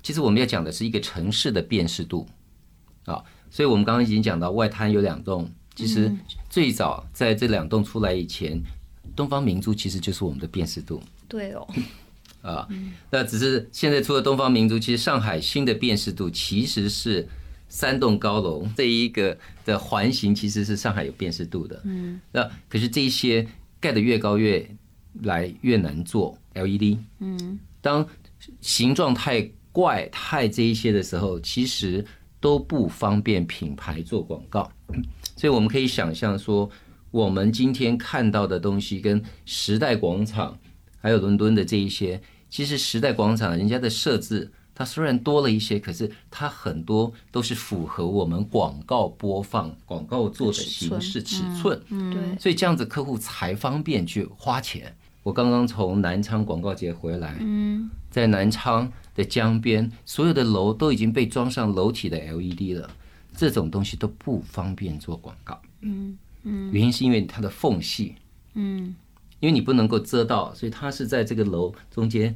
[0.00, 2.24] 其实我们要讲的是一个城市的辨识度
[3.04, 3.22] 啊。
[3.50, 5.50] 所以，我们刚刚已经讲到外滩有两栋。
[5.76, 6.08] 其实
[6.48, 8.62] 最早在这两栋出来以前，
[9.16, 11.02] 东方明珠其实就是我们的辨识度。
[11.26, 11.66] 对哦。
[12.42, 12.68] 啊，
[13.10, 17.26] 那只是现在除了东方明珠，其实上海新的辨识度其实是
[17.68, 21.80] 三栋高楼这一个的环形，其实是上海有辨识度的。
[21.84, 22.20] 嗯。
[22.30, 23.44] 那可是这些
[23.80, 24.64] 盖的越高越
[25.22, 26.98] 来越难做 LED。
[27.18, 27.58] 嗯。
[27.80, 28.06] 当
[28.60, 32.06] 形状太怪、太这一些的时候，其实。
[32.44, 34.70] 都不方便品牌做广告，
[35.34, 36.68] 所以我们可以想象说，
[37.10, 40.58] 我们今天看到的东西跟时代广场
[41.00, 51.80] 还有伦敦的这一些，其实时代广场人家的设置，它虽然多了一些，可是它很多都是符合我们广告播放、广告做的形式尺寸。
[51.88, 54.94] 对，所以这样子客户才方便去花钱。
[55.22, 62.90] 我刚刚从南昌广告节回来，嗯，在南昌的江边，所有的楼都已经被装上楼体的 LED 了，
[63.36, 68.14] 这种东西都不方便做广告，嗯嗯，原因是因为它的缝隙，
[68.54, 68.94] 嗯，
[69.40, 72.34] 因为你不能够遮到，所以它是在这个楼中间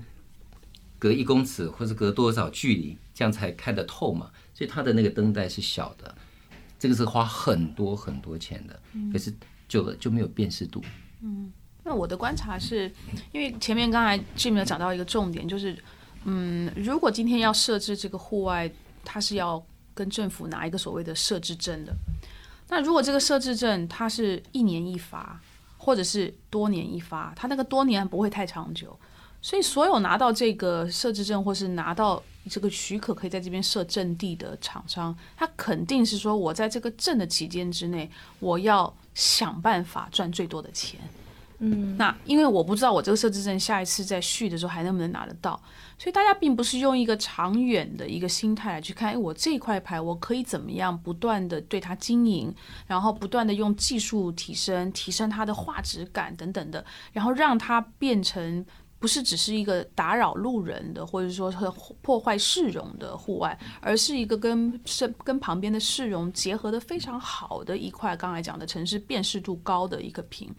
[0.98, 6.14] 隔一公尺或者隔多少距离，这样才看得透嘛，所以它的那个灯带是小的，
[6.78, 8.80] 这个是花很多很多钱的，
[9.12, 9.34] 可是
[9.68, 10.82] 久了就没有辨识度，
[11.22, 11.52] 嗯。
[11.84, 12.92] 那我的观察是，
[13.32, 15.74] 因为前面刚才 Jim 有讲到一个重点，就是，
[16.24, 18.70] 嗯，如果今天要设置这个户外，
[19.04, 19.62] 它是要
[19.94, 21.92] 跟政府拿一个所谓的设置证的。
[22.68, 25.40] 那如果这个设置证它是一年一发，
[25.78, 28.94] 或者是多年一发，它那个多年不会太长久，
[29.40, 41.00] 所以所有拿到这个设置证或是拿到这个许可可以在这边设阵地的厂商，他肯定是说我在这个证的期间之内，我要想办法赚最多的钱。
[41.60, 45.60] 嗯，那因为我不知道我这个设置证下一次再续的时候还能不能拿得到，
[45.98, 52.54] 所以大家并不是用一个长远的一个心态来去看，哎，我这块牌我可以怎么样不断的对它经营，
[52.86, 58.64] 然后不断的用技术提升，提升它的画质感等等的，然后让它变成
[59.00, 61.50] 不是只是一个打扰路人的，或者说
[62.02, 70.54] 破坏市容的户外，而是一个跟是跟旁边的市容结合的非常好的一块，刚才讲的城市辨识度高的一个屏。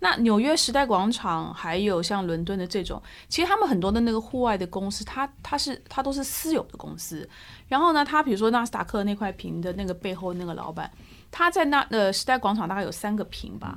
[0.00, 7.28] 那纽约时代广场，还有像伦敦的这种，其实他们很多的那个户外的公司，它它是它都是私有的公司。
[7.66, 10.88] 然后呢，他比如说纳斯达克那块屏的那个背后那个老板，
[11.30, 13.76] 他在那呃时代广场大概有三个屏吧，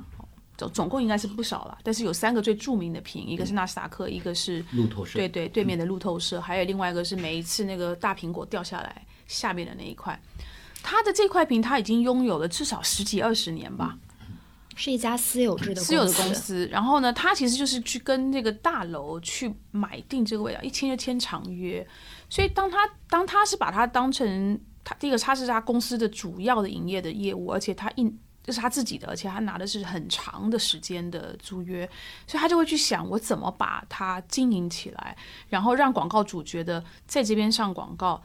[0.56, 1.78] 总总共应该是不少了。
[1.82, 10.16] 但是有三个最著名的屏，一个是纳斯达克，一个是路透社，对对，对面的路透社，还有另外一个是每一次那个大苹果掉下来下面的那一块，
[10.84, 13.98] 他的这块屏他已经拥有了至少十几二十年吧。
[14.74, 21.86] 是一家私有制的私有的公司，然后呢，他其实就是去跟那个大楼去买定这个位置，一签就签长约。
[22.30, 28.10] 所以当他当他是把它当成他第一个，他是他公司的主要的营业的业务，而且他一
[28.42, 31.88] 这是他自己的，而且他拿的是很长的时间的租约，
[32.26, 35.16] 所以他就会去想我怎么把它经营起来，
[35.48, 38.22] 然后让广告主觉得在这边上广告。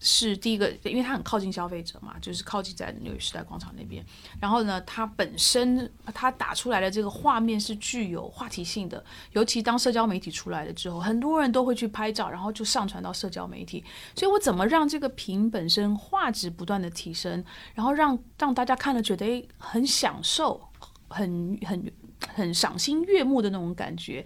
[0.00, 4.04] 是第一个，因为它很靠近消费者嘛，就是靠近在纽约时代广场那边。
[4.40, 13.82] 然后呢，它本身它打出来的这个画面是具有话题性的，尤其当社交媒体出来了之后，很多人都会去拍照，然后就上传到社交媒体。
[14.14, 20.60] 所以我怎么让这个屏本身画质不断的提升，然后让让大家看了觉得很享受，
[21.08, 21.92] 很很
[22.34, 24.24] 很赏心悦目的那种感觉。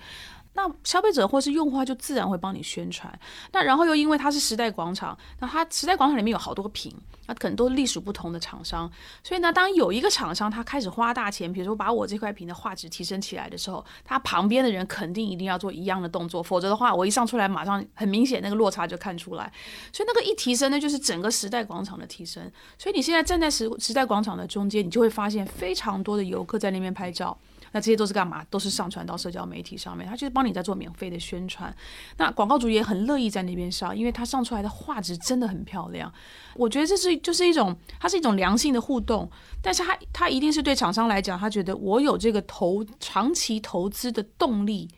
[0.55, 3.13] 那消费者或是用户，他就自然会帮你宣传。
[3.53, 6.95] 那然后又因为它是时代广场，那它时代广场里面有好多个屏，
[7.27, 8.91] 那可能都隶属不同的厂商。
[9.25, 19.51] 所以呢，当有一个厂商他开始花大钱，比如说把我这块屏的画质提升起来的时候，他旁边的人肯定一定要做一样的动作，否则的话，我一上出来马上很明显那个落差就看出来。
[19.91, 22.43] 所以那个一提升呢，就是整个时代广场的提升。
[22.77, 27.39] 所以你现在站在时时代广场的中间，你就会发现非常多的游客在那边拍照。
[27.73, 28.45] 那这些都是干嘛？
[28.51, 31.75] 都是上传到社交媒体上面，他就是帮你在做免费的宣传。
[32.19, 36.13] 那广告主也很乐意在那边上，因为他上出来的画质真的很漂亮。
[36.55, 39.31] 我觉得这是就是一种，它是一种良性的互动。
[39.63, 44.89] 但是它它一定是对厂商来讲，他觉得我有这个投长期投资的动力，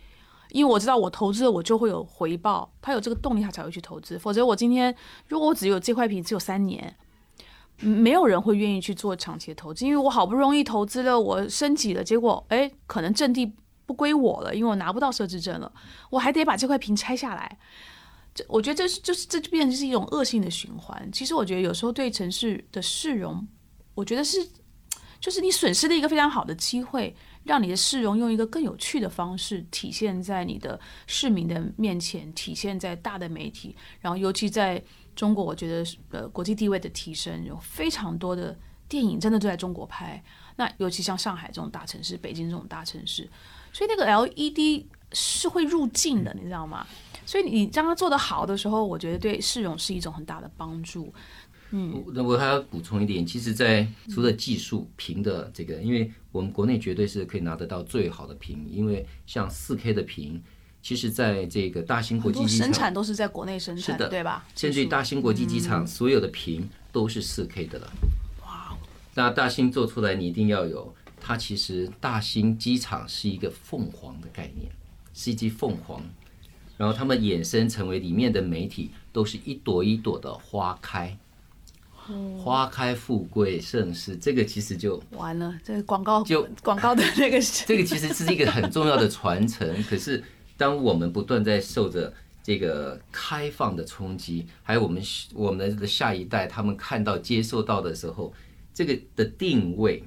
[0.51, 2.73] 因为我知道我投资了，我就会有回报。
[2.83, 4.19] 他有这个动力，他才会去投资。
[4.19, 4.95] 否则我今天
[5.29, 6.97] 如果我只有这块屏只有三年。
[7.81, 13.53] 没有人会愿意去做长期的投资，因为我好不容易投资了，我升级了，结果哎，可能阵地
[13.85, 15.71] 不归我了，因为我拿不到设置证了，
[16.09, 17.59] 我还得把这块屏拆下来。
[18.33, 21.11] 这我觉得这是就是这就变成是一种恶性的循环。
[21.13, 23.47] 其实我觉得有时候对城市的市容，
[23.95, 24.49] 我觉得是
[25.21, 34.83] 就是你损失了一个非常好的机会，让你的市容用一个更有趣的方式体现在你的市民的面前，体现在大的媒体，然后尤其在。
[35.15, 38.57] 中国，我觉得呃，国际地位的提升有非常多的
[38.89, 40.23] 电影真的都在中国拍。
[40.57, 43.29] 那尤其像上海这种大城市，北京这种大城市，
[43.73, 46.87] 所以那个 LED 是会入镜的，你知道吗？
[47.27, 51.13] 所以你让它做得好的时候，我觉得对市容是一种很大的帮助。
[51.71, 60.43] 嗯，那我还要补充一点，其实，在除了技术屏的这个，因为我们国内绝对是可以拿得到最好的屏，因为像四 K 的屏。
[60.85, 64.45] 其实，在这个大兴国际机场，生产都是在国内生产，的，对吧？
[64.55, 67.91] 甚至大兴国际机场所有的屏都是四 K 的了。
[68.43, 68.77] 哇！
[69.15, 74.71] 那大兴做出来，你一定要有它其实大兴机场是一个凤凰的概念，
[75.15, 76.03] 是一只凤凰，
[76.77, 81.17] 然后他们衍生成为里面的媒体都是一朵一朵的花开，
[82.37, 89.83] 花开富贵盛世，这个其实就完了，这个广告就广告的那个 这个其实是一个很重要的传承。
[89.85, 90.23] 可是
[90.57, 95.03] 当我们不断在受着这个开放的冲击，还有我们
[95.35, 98.33] 我们的下一代他们看到接受到的时候，
[98.73, 100.05] 这个的定位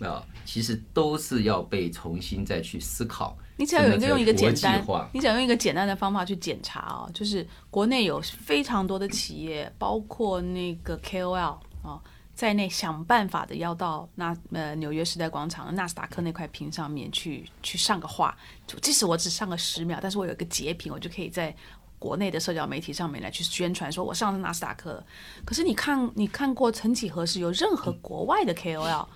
[0.00, 3.36] 啊，其实都是要被重新再去思考。
[3.58, 12.00] 你只要有一个用一个简单你只要用一个简单的方法去检查哦，就是国内有非常多的企业，包括那个 KOL 哦，
[12.36, 18.36] 在内想办法的要到那呃纽约时代广场纳斯达克那块屏上面去去上个画，
[18.82, 21.52] 即使我只上个十秒，但是我有一个截屏，我就可以在
[21.98, 25.02] 国内的社交媒体上面来去宣传，说我上了纳斯达克。
[25.46, 29.06] 可是你看，你看过曾几何时有任何国外的 KOL？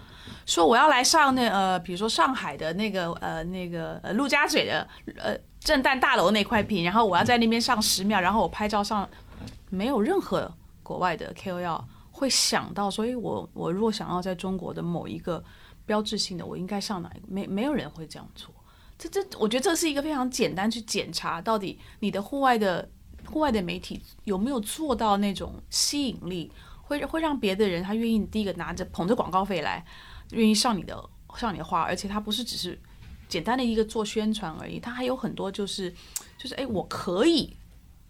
[0.47, 9.07] 说我要来上那呃，比如说上海的那个呃那个呃陆家嘴的呃震旦大楼那块屏，然后我要在那边上十秒，然后我拍照上，
[9.69, 10.51] 没有任何
[10.83, 11.85] 国外的 KOL
[12.21, 15.43] 会想到，所以我我如果想要在中国的某一个
[15.87, 17.27] 标志性的，我应该上哪一个？
[17.29, 18.55] 没没有人会这样做。
[18.99, 22.87] 这这，我觉得这是一个非常简单去检查，到底你的户外的
[23.25, 26.53] 户外的媒体有没有做到那种吸引力，
[26.83, 29.83] 会会让别的人他愿意第一个拿着捧着广告费来。
[30.33, 31.03] 愿意上你的
[31.37, 32.79] 上你的话，而且他不是只是
[33.29, 35.91] 简单的一个做宣传而已，他还有很多就是
[36.37, 37.57] 就是哎，我可以，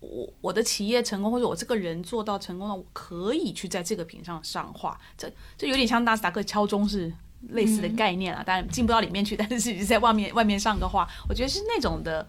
[0.01, 7.12] 我我的企业成功或者我这个人做到成功了，我可以去在这个屏上上画，这这有点像纳斯达克敲钟是
[7.51, 12.26] 类似的概念啊，当然进不到里面去，但是是在外面外面上个画，我觉得是那种的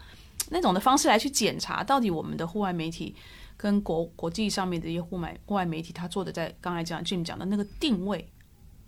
[0.50, 3.16] 那种的方式来去检查到底我们的户外媒体
[3.56, 8.28] 跟国国际上面的一些户外户外媒体他做的在刚才讲 Jim 讲的那个定位。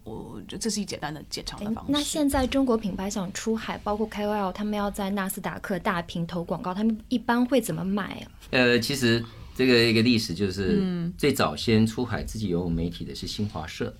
[0.03, 1.91] 我觉得这是一简单的检查的方式。
[1.91, 8.31] 那现在中国品牌想出海，包括 KOL，他们要在纳斯达克大屏投广告，他们一般会怎么买啊？
[8.51, 9.23] 呃，其实
[9.55, 13.95] 这个一个历史就是，最早先出海自己拥有媒体的是新华社，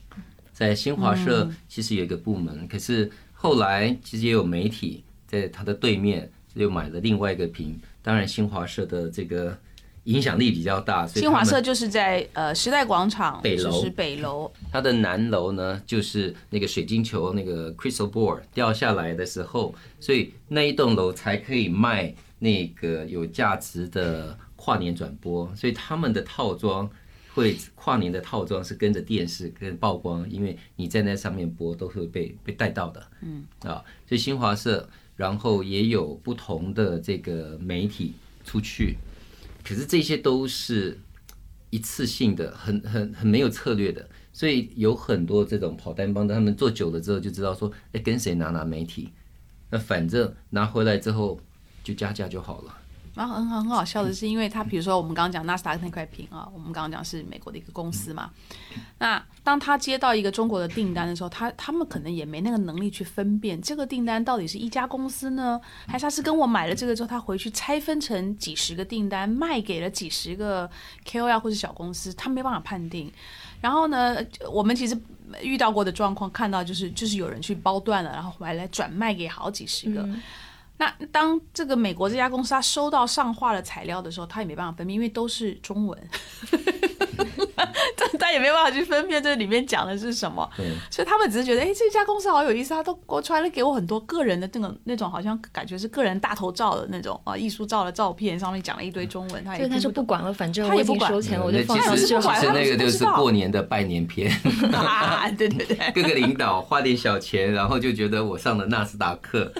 [0.51, 9.58] 在新华社其实有一个部门，可是后来其实也有媒体在它的对面又买了另外一个屏，当然新华社的这个。
[10.06, 14.51] 影响力比较大，新华社就是在呃时代广场北楼，北楼。
[14.72, 25.49] 它的南楼呢，就是那个水晶球那个 crystal ball 掉下来的时候，所以那一栋楼才可以卖那个有价值的跨年转播。
[25.56, 26.89] 所以他们的套装
[27.34, 33.01] 会跨年的套装是跟着电视跟曝光，因为你在那上面播都会被被带到的。
[33.22, 38.97] 嗯啊，所以新华社，然后也有不同的这个媒体出去。
[39.64, 40.99] 可是这些都是
[41.70, 49.09] 一次性的，很很很没有策略的，所以有很多这种跑单帮的，他们做久了之后就知道说，哎，跟谁拿拿媒体，
[49.70, 51.39] 那反正拿回来之后
[51.84, 52.78] 就加价就好了。
[53.16, 58.32] 然后很好很好笑的是，因为他比如说我们刚刚讲纳斯达克那块屏啊，我们刚刚讲是美国的一个公司嘛。
[58.97, 70.68] 那当他接到一个中国的订单的时候，他他们可能也没那个能力去分辨这个订单到底是一家公司呢，还是他是跟我买了这个之后，他回去拆分成几十个订单卖给了几十个
[71.05, 73.11] KOL 或者小公司，他没办法判定。
[73.61, 74.18] 然后呢，
[74.51, 74.99] 我们其实
[75.41, 80.09] 遇到过的状况，看到就是就是有人去包断了，然后回来转卖给好几十个。
[80.78, 86.10] 那当这个美国这家公司他收到上画的材料的时候，他也没办法分辨，因为都是中文，
[87.96, 90.50] 他他也没办法去分辨这里面讲的是什么。
[90.90, 104.30] 所以他们只是觉得，哎，这家公司好有意思，他都我传了给我很多个人的那种那种，好像感觉是个人大头照的那种啊，艺术照的照片，上面讲了一堆中文，他也他就不管了，反正他也不收钱，我就放其实就其实那个就是过年的拜年片，
[105.38, 109.54] 对对对，各个领导花点小钱，然后就觉得我上了纳斯达克。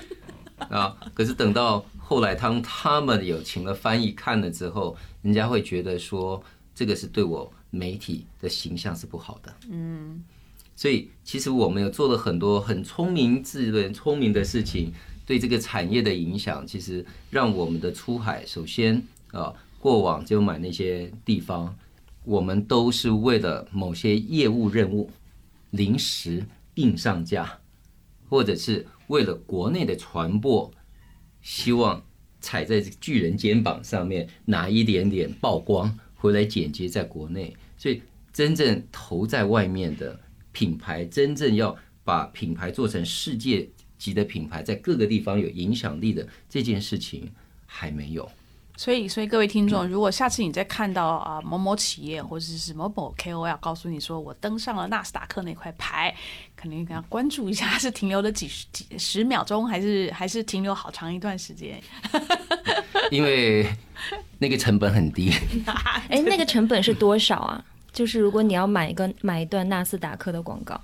[0.58, 0.96] 啊！
[1.14, 6.42] 可是等到后来，当他们有请了翻译看了之后，人家会觉得说，
[6.76, 9.54] 这个是对我媒体的形象是不好的。
[9.70, 10.24] 嗯，
[10.76, 14.94] 所以其实我们有做了很多很聪明、智能、聪明的事情，
[15.26, 19.02] 对这个产业的影响，其实让我们的出海，首先
[19.32, 21.76] 啊，过往就买那些地方，
[22.24, 25.10] 我们都是为了某些业务任务，
[25.72, 26.46] 临时
[26.76, 27.60] 硬上架，
[28.34, 28.88] 或者是。
[29.08, 30.72] 为了国内的传播，
[31.42, 32.02] 希望
[32.40, 40.18] 踩在巨人肩膀上面拿一点点曝光回来剪接在国内，所以真正投在外面的
[40.54, 41.76] 品牌，真正要
[42.06, 47.30] 把品牌做成世界级的品牌，在各个地方有影响力的这件事情
[47.66, 48.32] 还没有。
[48.76, 56.16] 所以，所以各位听众，如果下次你再看到啊某某企业或者是某某 KOL 告诉你说我登上了纳斯达克那块牌。
[56.64, 61.78] 肯定要关注一下， 是停留了几十几十秒钟，还是还是停留好长一段时间？
[63.12, 63.68] 因为
[64.40, 65.30] 那个成本很低。
[66.08, 67.62] 哎，那个成本是多少啊？
[67.92, 70.80] 就是如果你要买一个买一段纳斯达克的广告，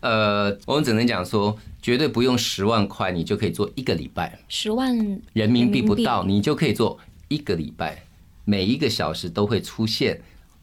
[0.00, 4.96] 呃，我们只能讲说，绝对不用十万块，你就可以做一个礼拜，十万
[5.34, 6.98] 人民币不到，你就可以做
[7.28, 8.02] 一个礼拜，
[8.46, 10.18] 每一个小时都会出现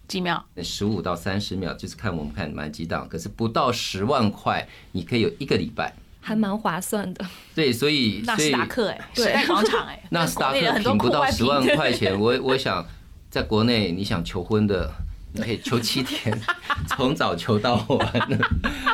[0.08, 3.08] 几秒，十五到三十秒，就是看我们看满几档。
[3.10, 7.26] 可是不到十万块，你可以有一个礼拜，还蛮划算的。
[7.56, 12.86] 对，所以纳斯达克哎，时代广场哎， 纳斯达克挺不到十万块钱， 我我想
[13.30, 14.92] 在国内你想求婚的。
[15.38, 16.34] 你可以求七天，
[16.88, 18.08] 从早求到晚，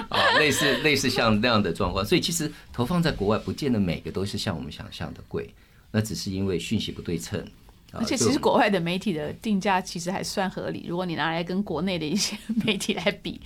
[0.09, 5.53] 啊，类似类似像那样的状况，所以其实投放在国外，不见得每个都是像我们想象的贵，
[5.91, 7.45] 那只是因为讯息不对称。
[7.91, 13.39] 而且其实国外的媒体的定价其实还算合理，如果你拿来跟国内的一些媒体来比，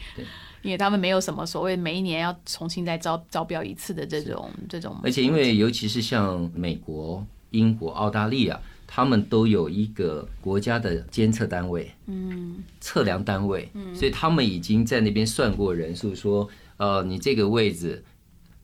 [0.62, 4.98] 因为他们没有什么所谓每一年要重新再招招标一次的这种这种。
[5.04, 8.60] 而且因为尤其是像美国、英国、澳大利亚。
[8.88, 18.06] 他们都有一个国家的监测单位，嗯，测量单位，嗯，所以他们已经在那边算过人数，说，呃，你这个位置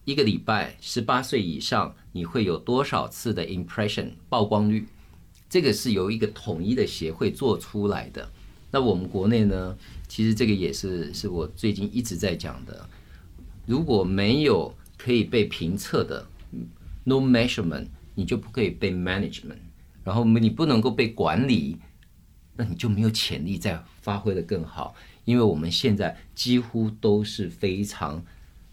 [0.06, 4.86] 一个礼拜十八岁以上，你会有多少次的 impression 曝光率？
[5.52, 8.32] 这个是由一个统一的协会做出来的。
[8.72, 9.78] 那我们国内呢，
[10.08, 12.90] 其实这个也是是我最近一直在讲的，
[13.66, 16.26] 如果没有可以被评测的
[17.04, 19.60] ，no measurement，你就不可以被 management。
[20.06, 21.78] 然后你不能够被管理，
[22.56, 24.96] 那你就没有潜力再发挥的更好。
[25.26, 28.24] 因为我们现在几乎都是非常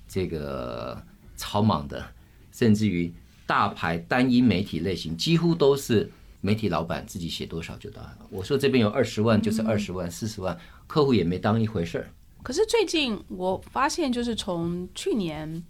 [0.07, 1.05] 这个
[1.35, 2.07] 草莽的，
[2.53, 3.13] 甚至于
[3.49, 6.09] 大牌单一媒体类型，几乎都是
[6.41, 8.19] 媒体老板自己写多少就到了。
[8.31, 12.11] 我说这边有二十万就是二十万，四十万客户也没当一回事儿。
[12.43, 15.63] 可是最近我发现，就是从去年、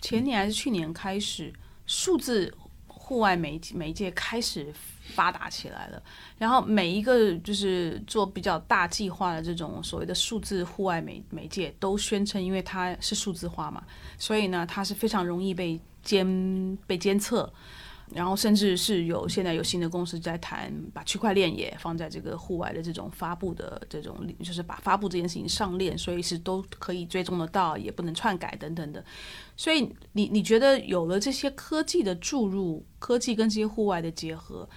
[0.00, 1.52] 前年还是去年开始，
[1.86, 2.54] 数字。
[2.86, 4.72] 户外媒媒介开始
[5.16, 6.00] 发达起来了，
[6.38, 13.82] 然后每一个就是做比较大计划的这种所谓的数字户外媒媒介，都宣称因为它是数字化嘛，
[14.16, 17.52] 所以呢，它是非常容易被监被监测。
[18.12, 29.04] 然后甚至是有现在有新的公司在谈，把区块链也放在这个户外的这种发布的这种，就是把发布这件事情上链，所以是都可以追踪得到，也不能篡改等等的。
[29.56, 34.68] 所以你你觉得有了这些科技的注入，科技跟这些户外的结合，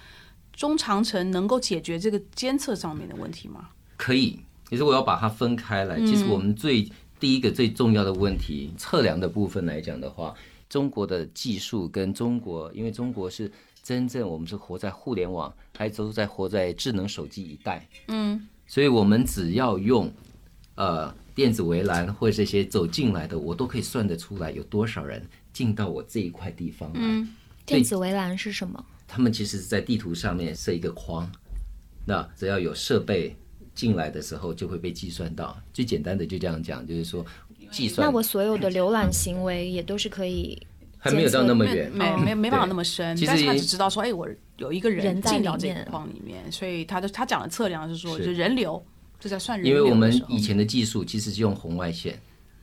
[0.52, 3.70] 中长程能够解决这个监测上面的问题吗？
[3.96, 5.98] 可以，其实我要把它分开来。
[6.00, 10.32] 其实我们最第一个最重要的问题，测量的部分来讲的话。
[10.74, 13.48] 中国的技术跟中国，因为中国是
[13.80, 20.12] 真正我们是活在互联网，还都在活在智能手机一代，嗯，所以我们只要用
[20.74, 27.28] 呃电子围栏或者这些走进来的，我都可以算得出来有多少人进到我这一块地方嗯。
[27.64, 28.84] 电子围栏是什么？
[29.06, 31.30] 他们其实是在地图上面设一个框，
[32.04, 33.36] 那只要有设备
[33.76, 35.56] 进来的时候，就会被计算到。
[35.72, 37.24] 最简单的就这样讲，就是说。
[37.98, 40.60] 那我所有的浏览行为也都是可以，
[40.98, 43.18] 还没有到那么远，没没没办法那么深。
[43.26, 48.82] 但是他只知道说，哎，我有一个人进到这个框里面，所以他的他讲的测量是说，就人流，
[49.20, 49.76] 就在算人流。
[49.76, 52.18] 因为我们以前的技术其实是用红外线，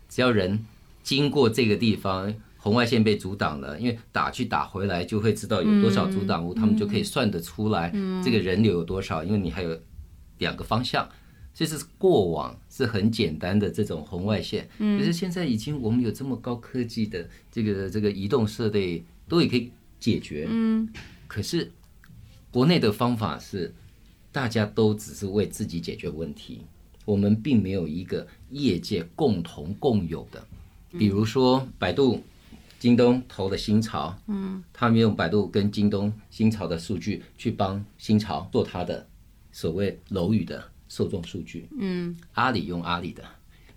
[0.09, 0.65] 只要人
[1.03, 7.91] 经过这个地方，红外线被阻挡了，因为打去打回来就会知道有多少阻挡物，他们就可以算得出来
[8.23, 9.77] 这个人流有多少，因为你还有
[10.37, 11.07] 两个方向。
[11.53, 20.47] 其实过往是很简单的这种红外线，可是现在已经我们有这么高科技的这个这个移动设备都也可以解决。
[20.49, 20.87] 嗯，
[21.27, 21.69] 可是
[22.49, 23.73] 国内的方法是
[24.31, 26.61] 大家都只是为自己解决问题，
[27.03, 30.41] 我们并没有一个业界共同共有的。
[30.97, 32.23] 比如说百度、
[32.79, 39.05] 京东投的新潮，嗯，他们用百度跟京东新潮的数据去帮新潮做它的
[39.51, 40.70] 所谓楼宇的。
[40.91, 43.23] 受众数据，嗯，阿里用阿里的，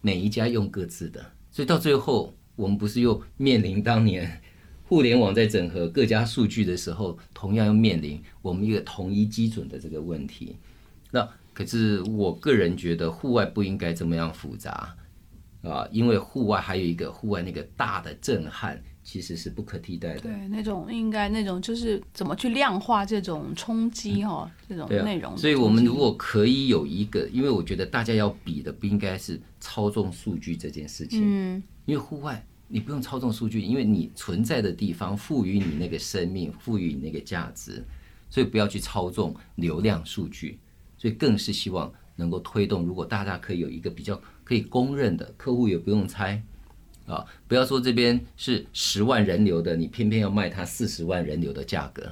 [0.00, 4.42] 每一家用各自的，所以到最后，我们不是又面临当年
[4.82, 10.56] 互联网在整合各家数据的时候，同样要面临我们一个统一基准的这个问题。
[11.12, 14.96] 那可是我个人觉得，户外不应该这么样复杂
[15.62, 18.82] 啊，因为户外还有一个户外那个大的震撼。
[19.04, 20.20] 其实是不可替代的。
[20.20, 25.36] 对，那种应该那种就是怎么去量化这种冲击哈，这种内容。
[25.36, 31.20] 所以我们如果可以有一个，因为我觉得大家要比的不应该是操纵数据这件事情。
[31.22, 31.62] 嗯。
[31.84, 37.84] 因为户外你不用操纵数据，因为你存在的地方赋予你那个生命，赋予你那个价值，
[38.30, 40.58] 所以不要去操纵流量数据。
[40.96, 46.42] 所以更是希望能够推动，如果大家可以有一个比较可以公认的，客户也不用猜。
[47.06, 52.10] 啊，不要说这边是十万人流的，你偏偏要卖它四十万人流的价格。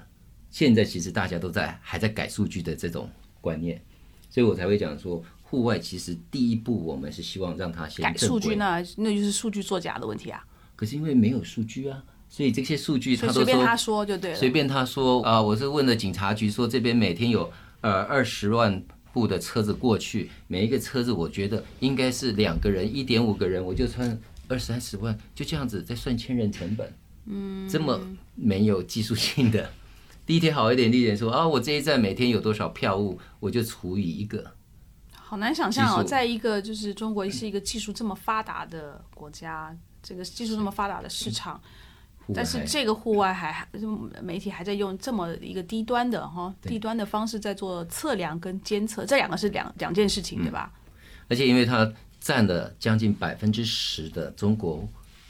[0.51, 3.09] 现在其实大家都在还在改数据的这种
[3.40, 3.82] 观念，
[4.28, 10.45] 所以我才会讲说，户外其实第一步我们是希望让它先改数据，正规那那就是数据作假的问题啊。
[10.76, 14.36] 可是因为没有数据啊，所以这些数据他都说随便他说就对了。
[14.36, 18.82] 随便他说啊，我是问了警察局说这边每天有呃二十万
[19.14, 24.18] 部的车子过去，每一个车子我觉得应该是两个人，一点五个人，我就算
[24.53, 26.92] 二三十万，就这样子在算千人成本，
[27.24, 27.98] 嗯，这么
[28.34, 29.70] 没有技术性的。
[30.24, 34.53] 地铁好一点，地铁说啊，我这一站每天有多少票务，我就除以一个。
[35.12, 41.61] 好难想象哦，在一个就是中国是一个技术这么发达的国家，这个技术这么发达的市场，
[42.34, 43.66] 但是这个户外还还
[44.22, 50.72] 媒体还在用这么一个低端的哈低端的方式在做测量跟监测，这两个是两两件事情，对吧？
[51.28, 51.90] 而且因为它
[52.23, 54.89] 占了将近百分之十的中国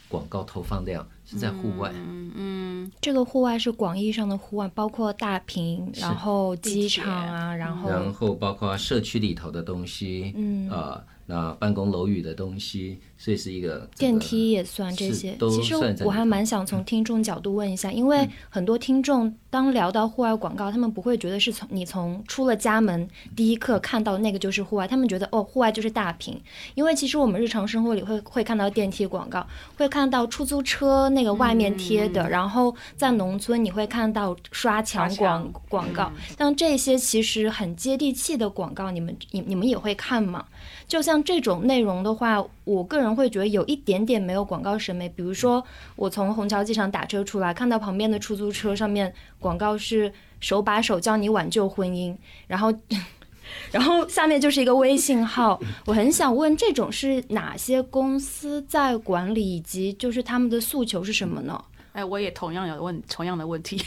[0.09, 10.69] 广告投放量是在户外，嗯这个户外是广义上的户外，包括大屏，然后机场啊，然后然后包括社区里头的东西，嗯。
[10.69, 15.37] 啊、那办公楼宇的东西，所以是一个电梯也算这些。
[15.39, 26.37] 其实我还蛮想从听众角度问一下，因为很多听众当聊到户外广告，他们不会觉得是从你从出了家门第一刻看到那个就是户外，他们觉得哦，户外就是大屏。
[26.75, 29.47] 因为其实我们日常生活里会会看到电梯广告，
[29.77, 40.45] 会看到出租车那个外面贴的，然后在农村你会看到刷墙广墙广告，像这些其实很接地气的广告，你们你你们也会看吗？
[40.89, 45.09] 就像这种内容的话，我个人会觉得有一点点没有广告审美。
[45.09, 45.65] 比如说，
[45.97, 52.73] 我从虹桥机场打车出来，看到旁边的出租车上面广告是手把手教你挽救婚姻，然后。
[53.73, 61.63] 然后下面就是一个微信号，我很想问，这种是哪些公司在管理，以及就是他们的诉求是什么呢？
[61.93, 63.81] 哎，我也同样有问同样的问题，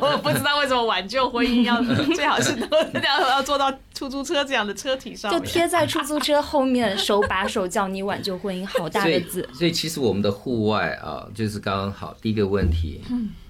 [0.00, 1.82] 我不知道为什么挽救婚姻要
[2.14, 5.40] 最好是都要要坐到出租车这样的车体上就。
[5.40, 9.48] 贴在出租车后面， 手把手教你挽救婚姻，好大的字。
[9.54, 13.00] 所以其实我们的户外啊，就是刚刚好第一个问题，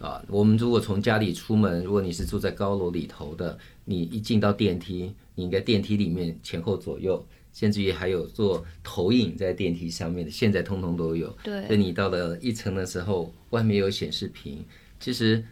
[0.00, 11.28] 啊，我们如果从家里出门，如果你是住在高楼里头的，你一进到电梯，你应该电梯里面前后左右，甚至于还有做投影在电梯上面的，现在通通都有。
[11.42, 14.62] 对所以你到了一层的时候，外面有显示屏，
[15.00, 15.42] 其实。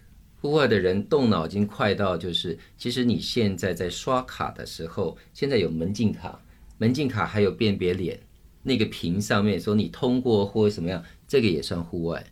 [0.43, 6.41] 户外的人动脑筋快到，就是其实你现在在刷卡的时候，现在有门禁卡，
[6.79, 8.19] 门禁卡还有辨别脸，
[8.63, 12.25] 那个屏上面说你通过或什么样，这个也算户外，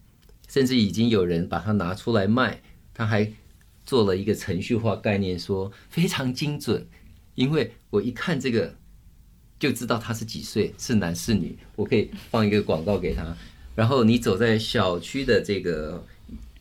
[0.49, 2.63] 甚至已经有人把它拿出来卖，
[2.95, 3.31] 他还
[3.85, 6.89] 做了一个程序化概念，说非常精准，
[7.35, 8.75] 因为我一看这个
[9.59, 13.37] 就知道他是几岁，是男是女，我可以放一个广告给他，
[13.79, 16.05] 然后你走在小区的这个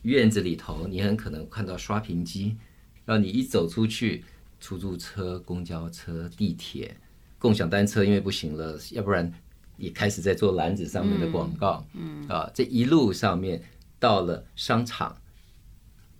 [0.02, 2.56] 院子里头，你很可能看到刷屏机，
[3.04, 4.22] 然后你一走出去，
[4.60, 6.96] 出租车、公交车、地铁、
[7.36, 9.34] 共享单车，因为不行了，要不然
[9.76, 12.24] 也开始在做篮子上面的广告，嗯。
[12.28, 13.60] 啊，这一路上面
[13.98, 15.20] 到了商场、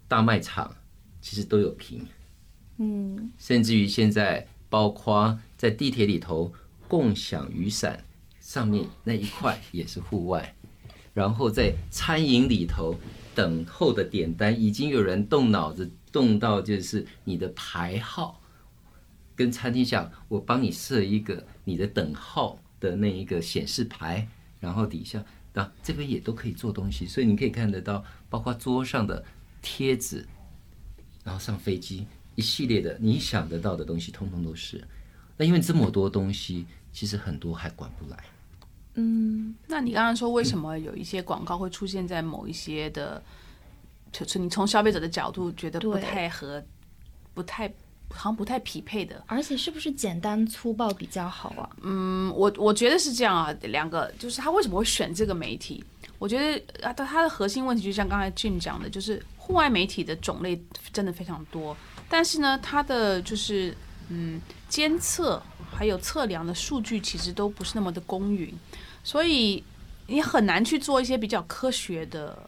[0.08, 0.74] 大卖场，
[1.20, 2.04] 其实都有屏，
[2.78, 6.52] 嗯，甚至于现在包括在地铁里头
[6.88, 8.04] 共享雨伞
[8.40, 10.56] 上面那一块也是户外，
[11.18, 12.94] 然后在餐饮里头
[13.34, 18.40] 等候的点单，已经有人动脑子动到就是你的排号，
[19.34, 24.28] 跟餐厅讲，我帮你设一个你的等号的那一个显示牌，
[24.60, 29.24] 然后底下啊这边也都可以做东西，所以你可以看得到，包括桌上的
[29.60, 30.24] 贴纸，
[31.24, 32.06] 然后上飞机
[32.36, 34.86] 一系列的你想得到的东西，通通都是。
[35.36, 38.16] 那因为这么多东西，其实很多还管不来。
[39.00, 43.22] 嗯，那你刚刚说为什么有一些广告会出现在某一些的，
[44.10, 46.60] 就是你从消费者的角度觉得不太合，
[47.32, 47.68] 不太
[48.10, 49.22] 好像不太匹配的。
[49.26, 51.70] 而且是不是简单粗暴比较好啊？
[51.82, 55.84] 嗯，我我觉得是这样啊，两个就是他为什么会选这个媒体？
[56.18, 60.60] 我觉得啊，它它的核心问题就像刚才 Jim 讲的，就是户外媒体的种类
[60.92, 61.76] 真的非常多，
[62.08, 63.72] 但是呢，它的就是
[64.08, 65.40] 嗯监测
[65.70, 68.52] 还有测量的数据其实都不是那么的公允，
[69.02, 69.62] 所以
[70.06, 72.38] 你很难去做一些比较科学的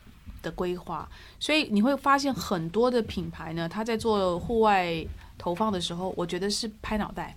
[0.43, 5.05] 的规划，所以你会发现很多的品牌呢，它在做户外
[5.37, 7.37] 投放的时候，我觉得是拍脑袋。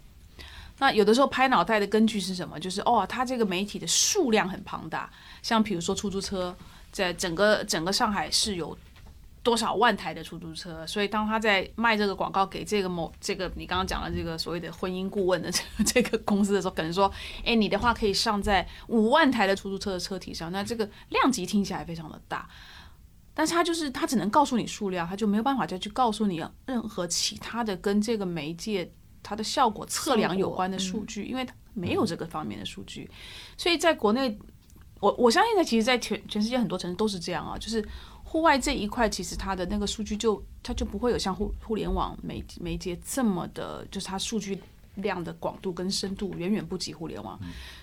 [0.80, 2.60] 那有的时候拍脑袋的根据是什么？
[2.60, 5.10] 就是哦，它这个媒体的数量很庞大，
[5.42, 6.54] 像比如说出租车，
[6.92, 8.78] 在整个整个上海市有
[9.44, 17.12] 多少万台的出租车，所以当他在卖这个广告给这个某这个你刚刚讲的这个所谓的婚姻顾问的这个这个公司的时候，可能说，
[17.44, 22.48] 哎，你的话可以上在五万台的出租车的车体上，那这个量级听起来非常的大，
[23.34, 28.90] 但是他就是他只能告诉你数量，他就没有办法再去告诉你任何其他的跟这个媒介
[29.22, 33.12] 它的效果测量有关的数据，因为他没有这个方面的数据，
[33.58, 34.40] 所以在国内，
[35.02, 37.86] 我我相信在其实，在全全世界很多城市都是这样啊，就是。
[38.34, 44.58] 户外这一块，其实它的那个数据就它就不会有像互互联网媒媒介这么的，就是它数据
[44.96, 47.40] 量的广度跟深度远远不及互联网，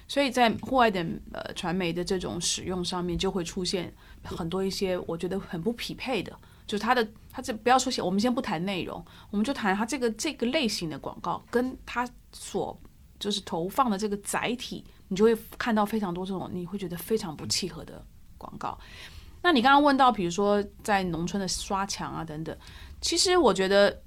[0.08, 3.94] 所以在户外的呃传媒的这种使用上面，就会出现
[4.24, 6.36] 很多一些我觉得很不匹配的，
[6.66, 12.76] 就是它的它这不要说我们先不谈内容，我们就谈它这个这个类型的广告，跟它所
[13.20, 18.04] 就是投放的这个载体，你就会看到非常多这种你会觉得非常不契合的
[18.36, 18.76] 广告。
[19.42, 22.56] 那你刚刚问到，比如说在农村的刷墙啊等等，
[23.00, 24.02] 其实我觉得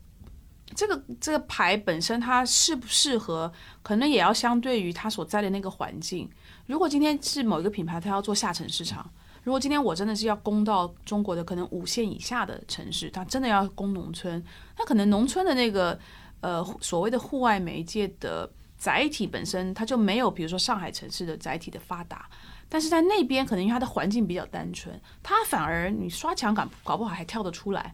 [0.75, 6.29] 这个这个牌本身它适不适合，可能也要相对于它所在的那个环境。
[6.67, 9.03] 如果今天是某一个品牌，它要做下沉市场；
[9.43, 14.43] 如果今天我真的是要攻到中国的可能五线以下的城市，它真的要攻农村，
[14.77, 15.99] 那可能农村的那个
[16.41, 22.29] 呃所谓的户外媒介的载体本身，它就没有比如说上海城市的载体的发达。
[22.73, 27.93] 但是在那边，可能因为它的环境比较单纯，它反而你刷墙搞搞不好还跳得出来。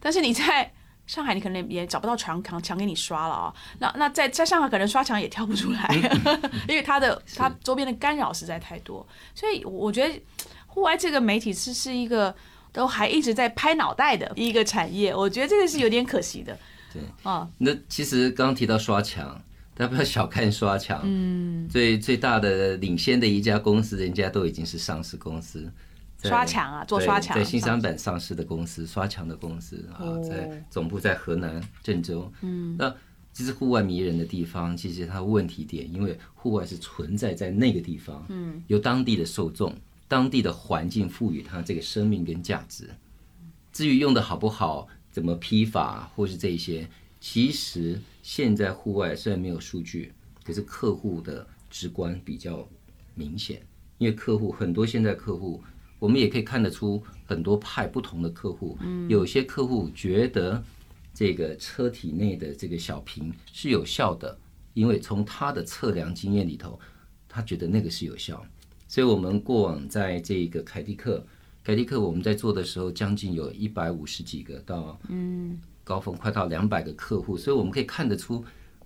[0.00, 0.72] 但是你在
[1.06, 3.54] 上海，你可能也找不到墙墙墙给你刷了啊。
[3.80, 5.86] 那那在在上海，可能刷墙也跳不出来，
[6.66, 9.06] 因为它的它周边的干扰实在太多。
[9.34, 10.18] 所以我觉得
[10.66, 12.34] 户外这个媒体是是一个
[12.72, 16.58] 都还一直在拍脑袋的一个产业，我觉得这个是有点可惜的。
[16.90, 19.38] 对啊，那其实刚刚提到刷墙。
[19.74, 25.68] 大家不要小看刷墙，嗯，最最大的领先的一家公司，人家都已经是上市公司，
[26.22, 32.94] 刷墙啊，做刷墙，在新三板上市的公司，刷墙的公司啊，在总部在河南郑州，嗯，那
[33.32, 39.74] 其实户外迷人的地方，其实它问题点，因为户外是存在在那个地方，嗯，由当地的受众、
[40.06, 42.88] 当地的环境赋予它这个生命跟价值，
[43.72, 46.88] 至于用的好不好，怎么批法，或是这些。
[47.20, 50.10] 其实现在户外虽然没有数据，
[50.42, 52.66] 可是客户的直观比较
[53.14, 53.60] 明显。
[53.98, 55.62] 因为客户很多，现在客户
[55.98, 58.78] 我们也可以看得出很多派不同的客户。
[58.80, 60.64] 嗯，有些客户觉得
[61.12, 64.38] 这个车体内的这个小屏是有效的，
[64.72, 66.80] 因为从他的测量经验里头，
[67.28, 68.42] 他觉得那个是有效。
[68.88, 71.22] 所以我们过往在这个凯迪克，
[71.62, 75.60] 凯迪克我们在做的时候，将近有一百五十几个到嗯。
[75.84, 78.42] 高峰快到两百个客户，所以我们可以看得出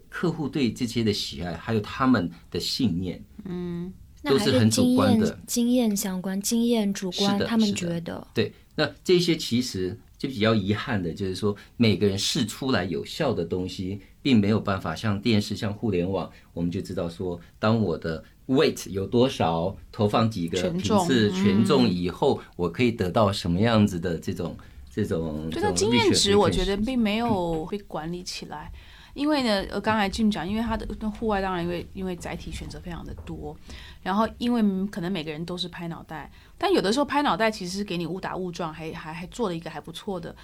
[0.08, 3.92] 客户对这些的喜爱，还有他们的信念，嗯，
[4.24, 8.52] 都是很主观的，经验相关，经验主观，他们觉得对。
[8.74, 24.56] 那这些其实就比较遗憾的，就是说每个人试出来有效的东西，并没有办法像电视、像互联网，我们就知道说，当我的 weight 有多少，投放几个频次权重以后，我可以得到什么样子的这种。
[25.04, 28.70] 这种，就经验值，我觉得并没有被管理起来。
[29.14, 33.56] 因为呢，呃，刚才 Jim 讲，因为他的户外当然因为因为载体选择非常的多，
[34.00, 40.34] 然后因为可能每个人都是拍脑袋，但有的时候拍脑袋其实是给你误打误撞，还还还做了一个还不错的。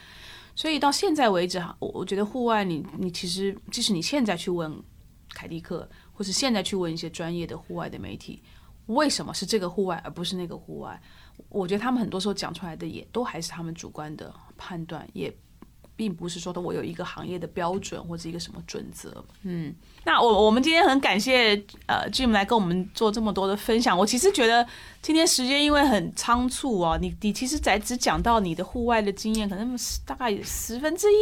[0.57, 4.75] 所以到现在为止哈，我我觉得户外你你其实即使你现在去问
[5.33, 8.43] 凯迪克，或是现在去问一些专业的户外的媒体，
[8.87, 11.01] 为什么是这个户外而不是那个户外？
[11.49, 15.33] 我觉得他们很多时候讲出来的也都还是他们主观的判断，也
[15.97, 19.25] 并不是说的我有一个行业的标准或者一个什么准则。
[19.43, 19.75] 嗯，
[20.05, 21.55] 那我我们今天很感谢
[21.87, 23.97] 呃 Jim 来跟我们做这么多的分享。
[23.97, 24.67] 我其实觉得
[25.01, 31.17] 今天时间因为很仓促哦，你你其实才只讲到你的户外的经验，可能大概十分之一。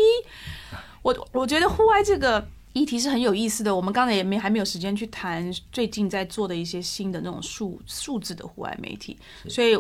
[1.03, 2.47] 我我觉得户外这个。
[2.75, 9.15] 议题是很有意思的，我们刚才也没还没有时间去谈最近在做的一些新的那种数数字的户外媒体，
[9.47, 9.79] 所以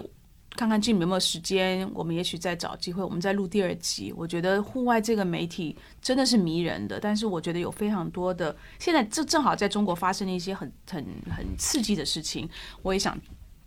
[0.54, 4.12] 看看 Jim 有没有时间，我们也许再找机会，我们再录第二集。
[4.16, 12.48] 我觉得户外这个媒体真的是迷人的，但是我觉得有非常多的，现在正正好在中国发生了一些很很很刺激的事情，
[12.82, 13.18] 我也想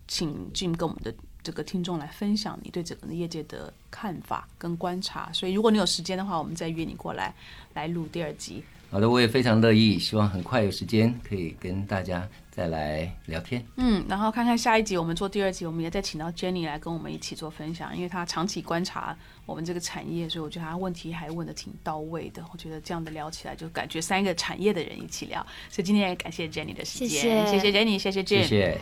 [0.07, 5.31] 请 Jim 跟我们的这个听众来分享你对整个的业界的看法跟观察。
[5.33, 7.33] 所以如果你有时间的话，我们再约你过来
[7.73, 8.63] 来录第二集。
[8.95, 13.61] 好的，我也非常乐意，希望很快有时间可以跟大家再来聊天。
[13.75, 19.13] 嗯，然后看看下一集，我们做第二集，我们也再请到 Jenny 来跟我们一起做分享，因为她长期观察
[19.45, 22.41] 我们这个产业，所以我觉得她问题还问的挺到位的。
[22.53, 25.45] 我觉得这样的聊起来，就感觉三个产业的人一起聊。
[25.69, 28.77] 所以今天也感谢 Jenny 的时间，谢谢 Jenny，谢谢 Jim，谢谢。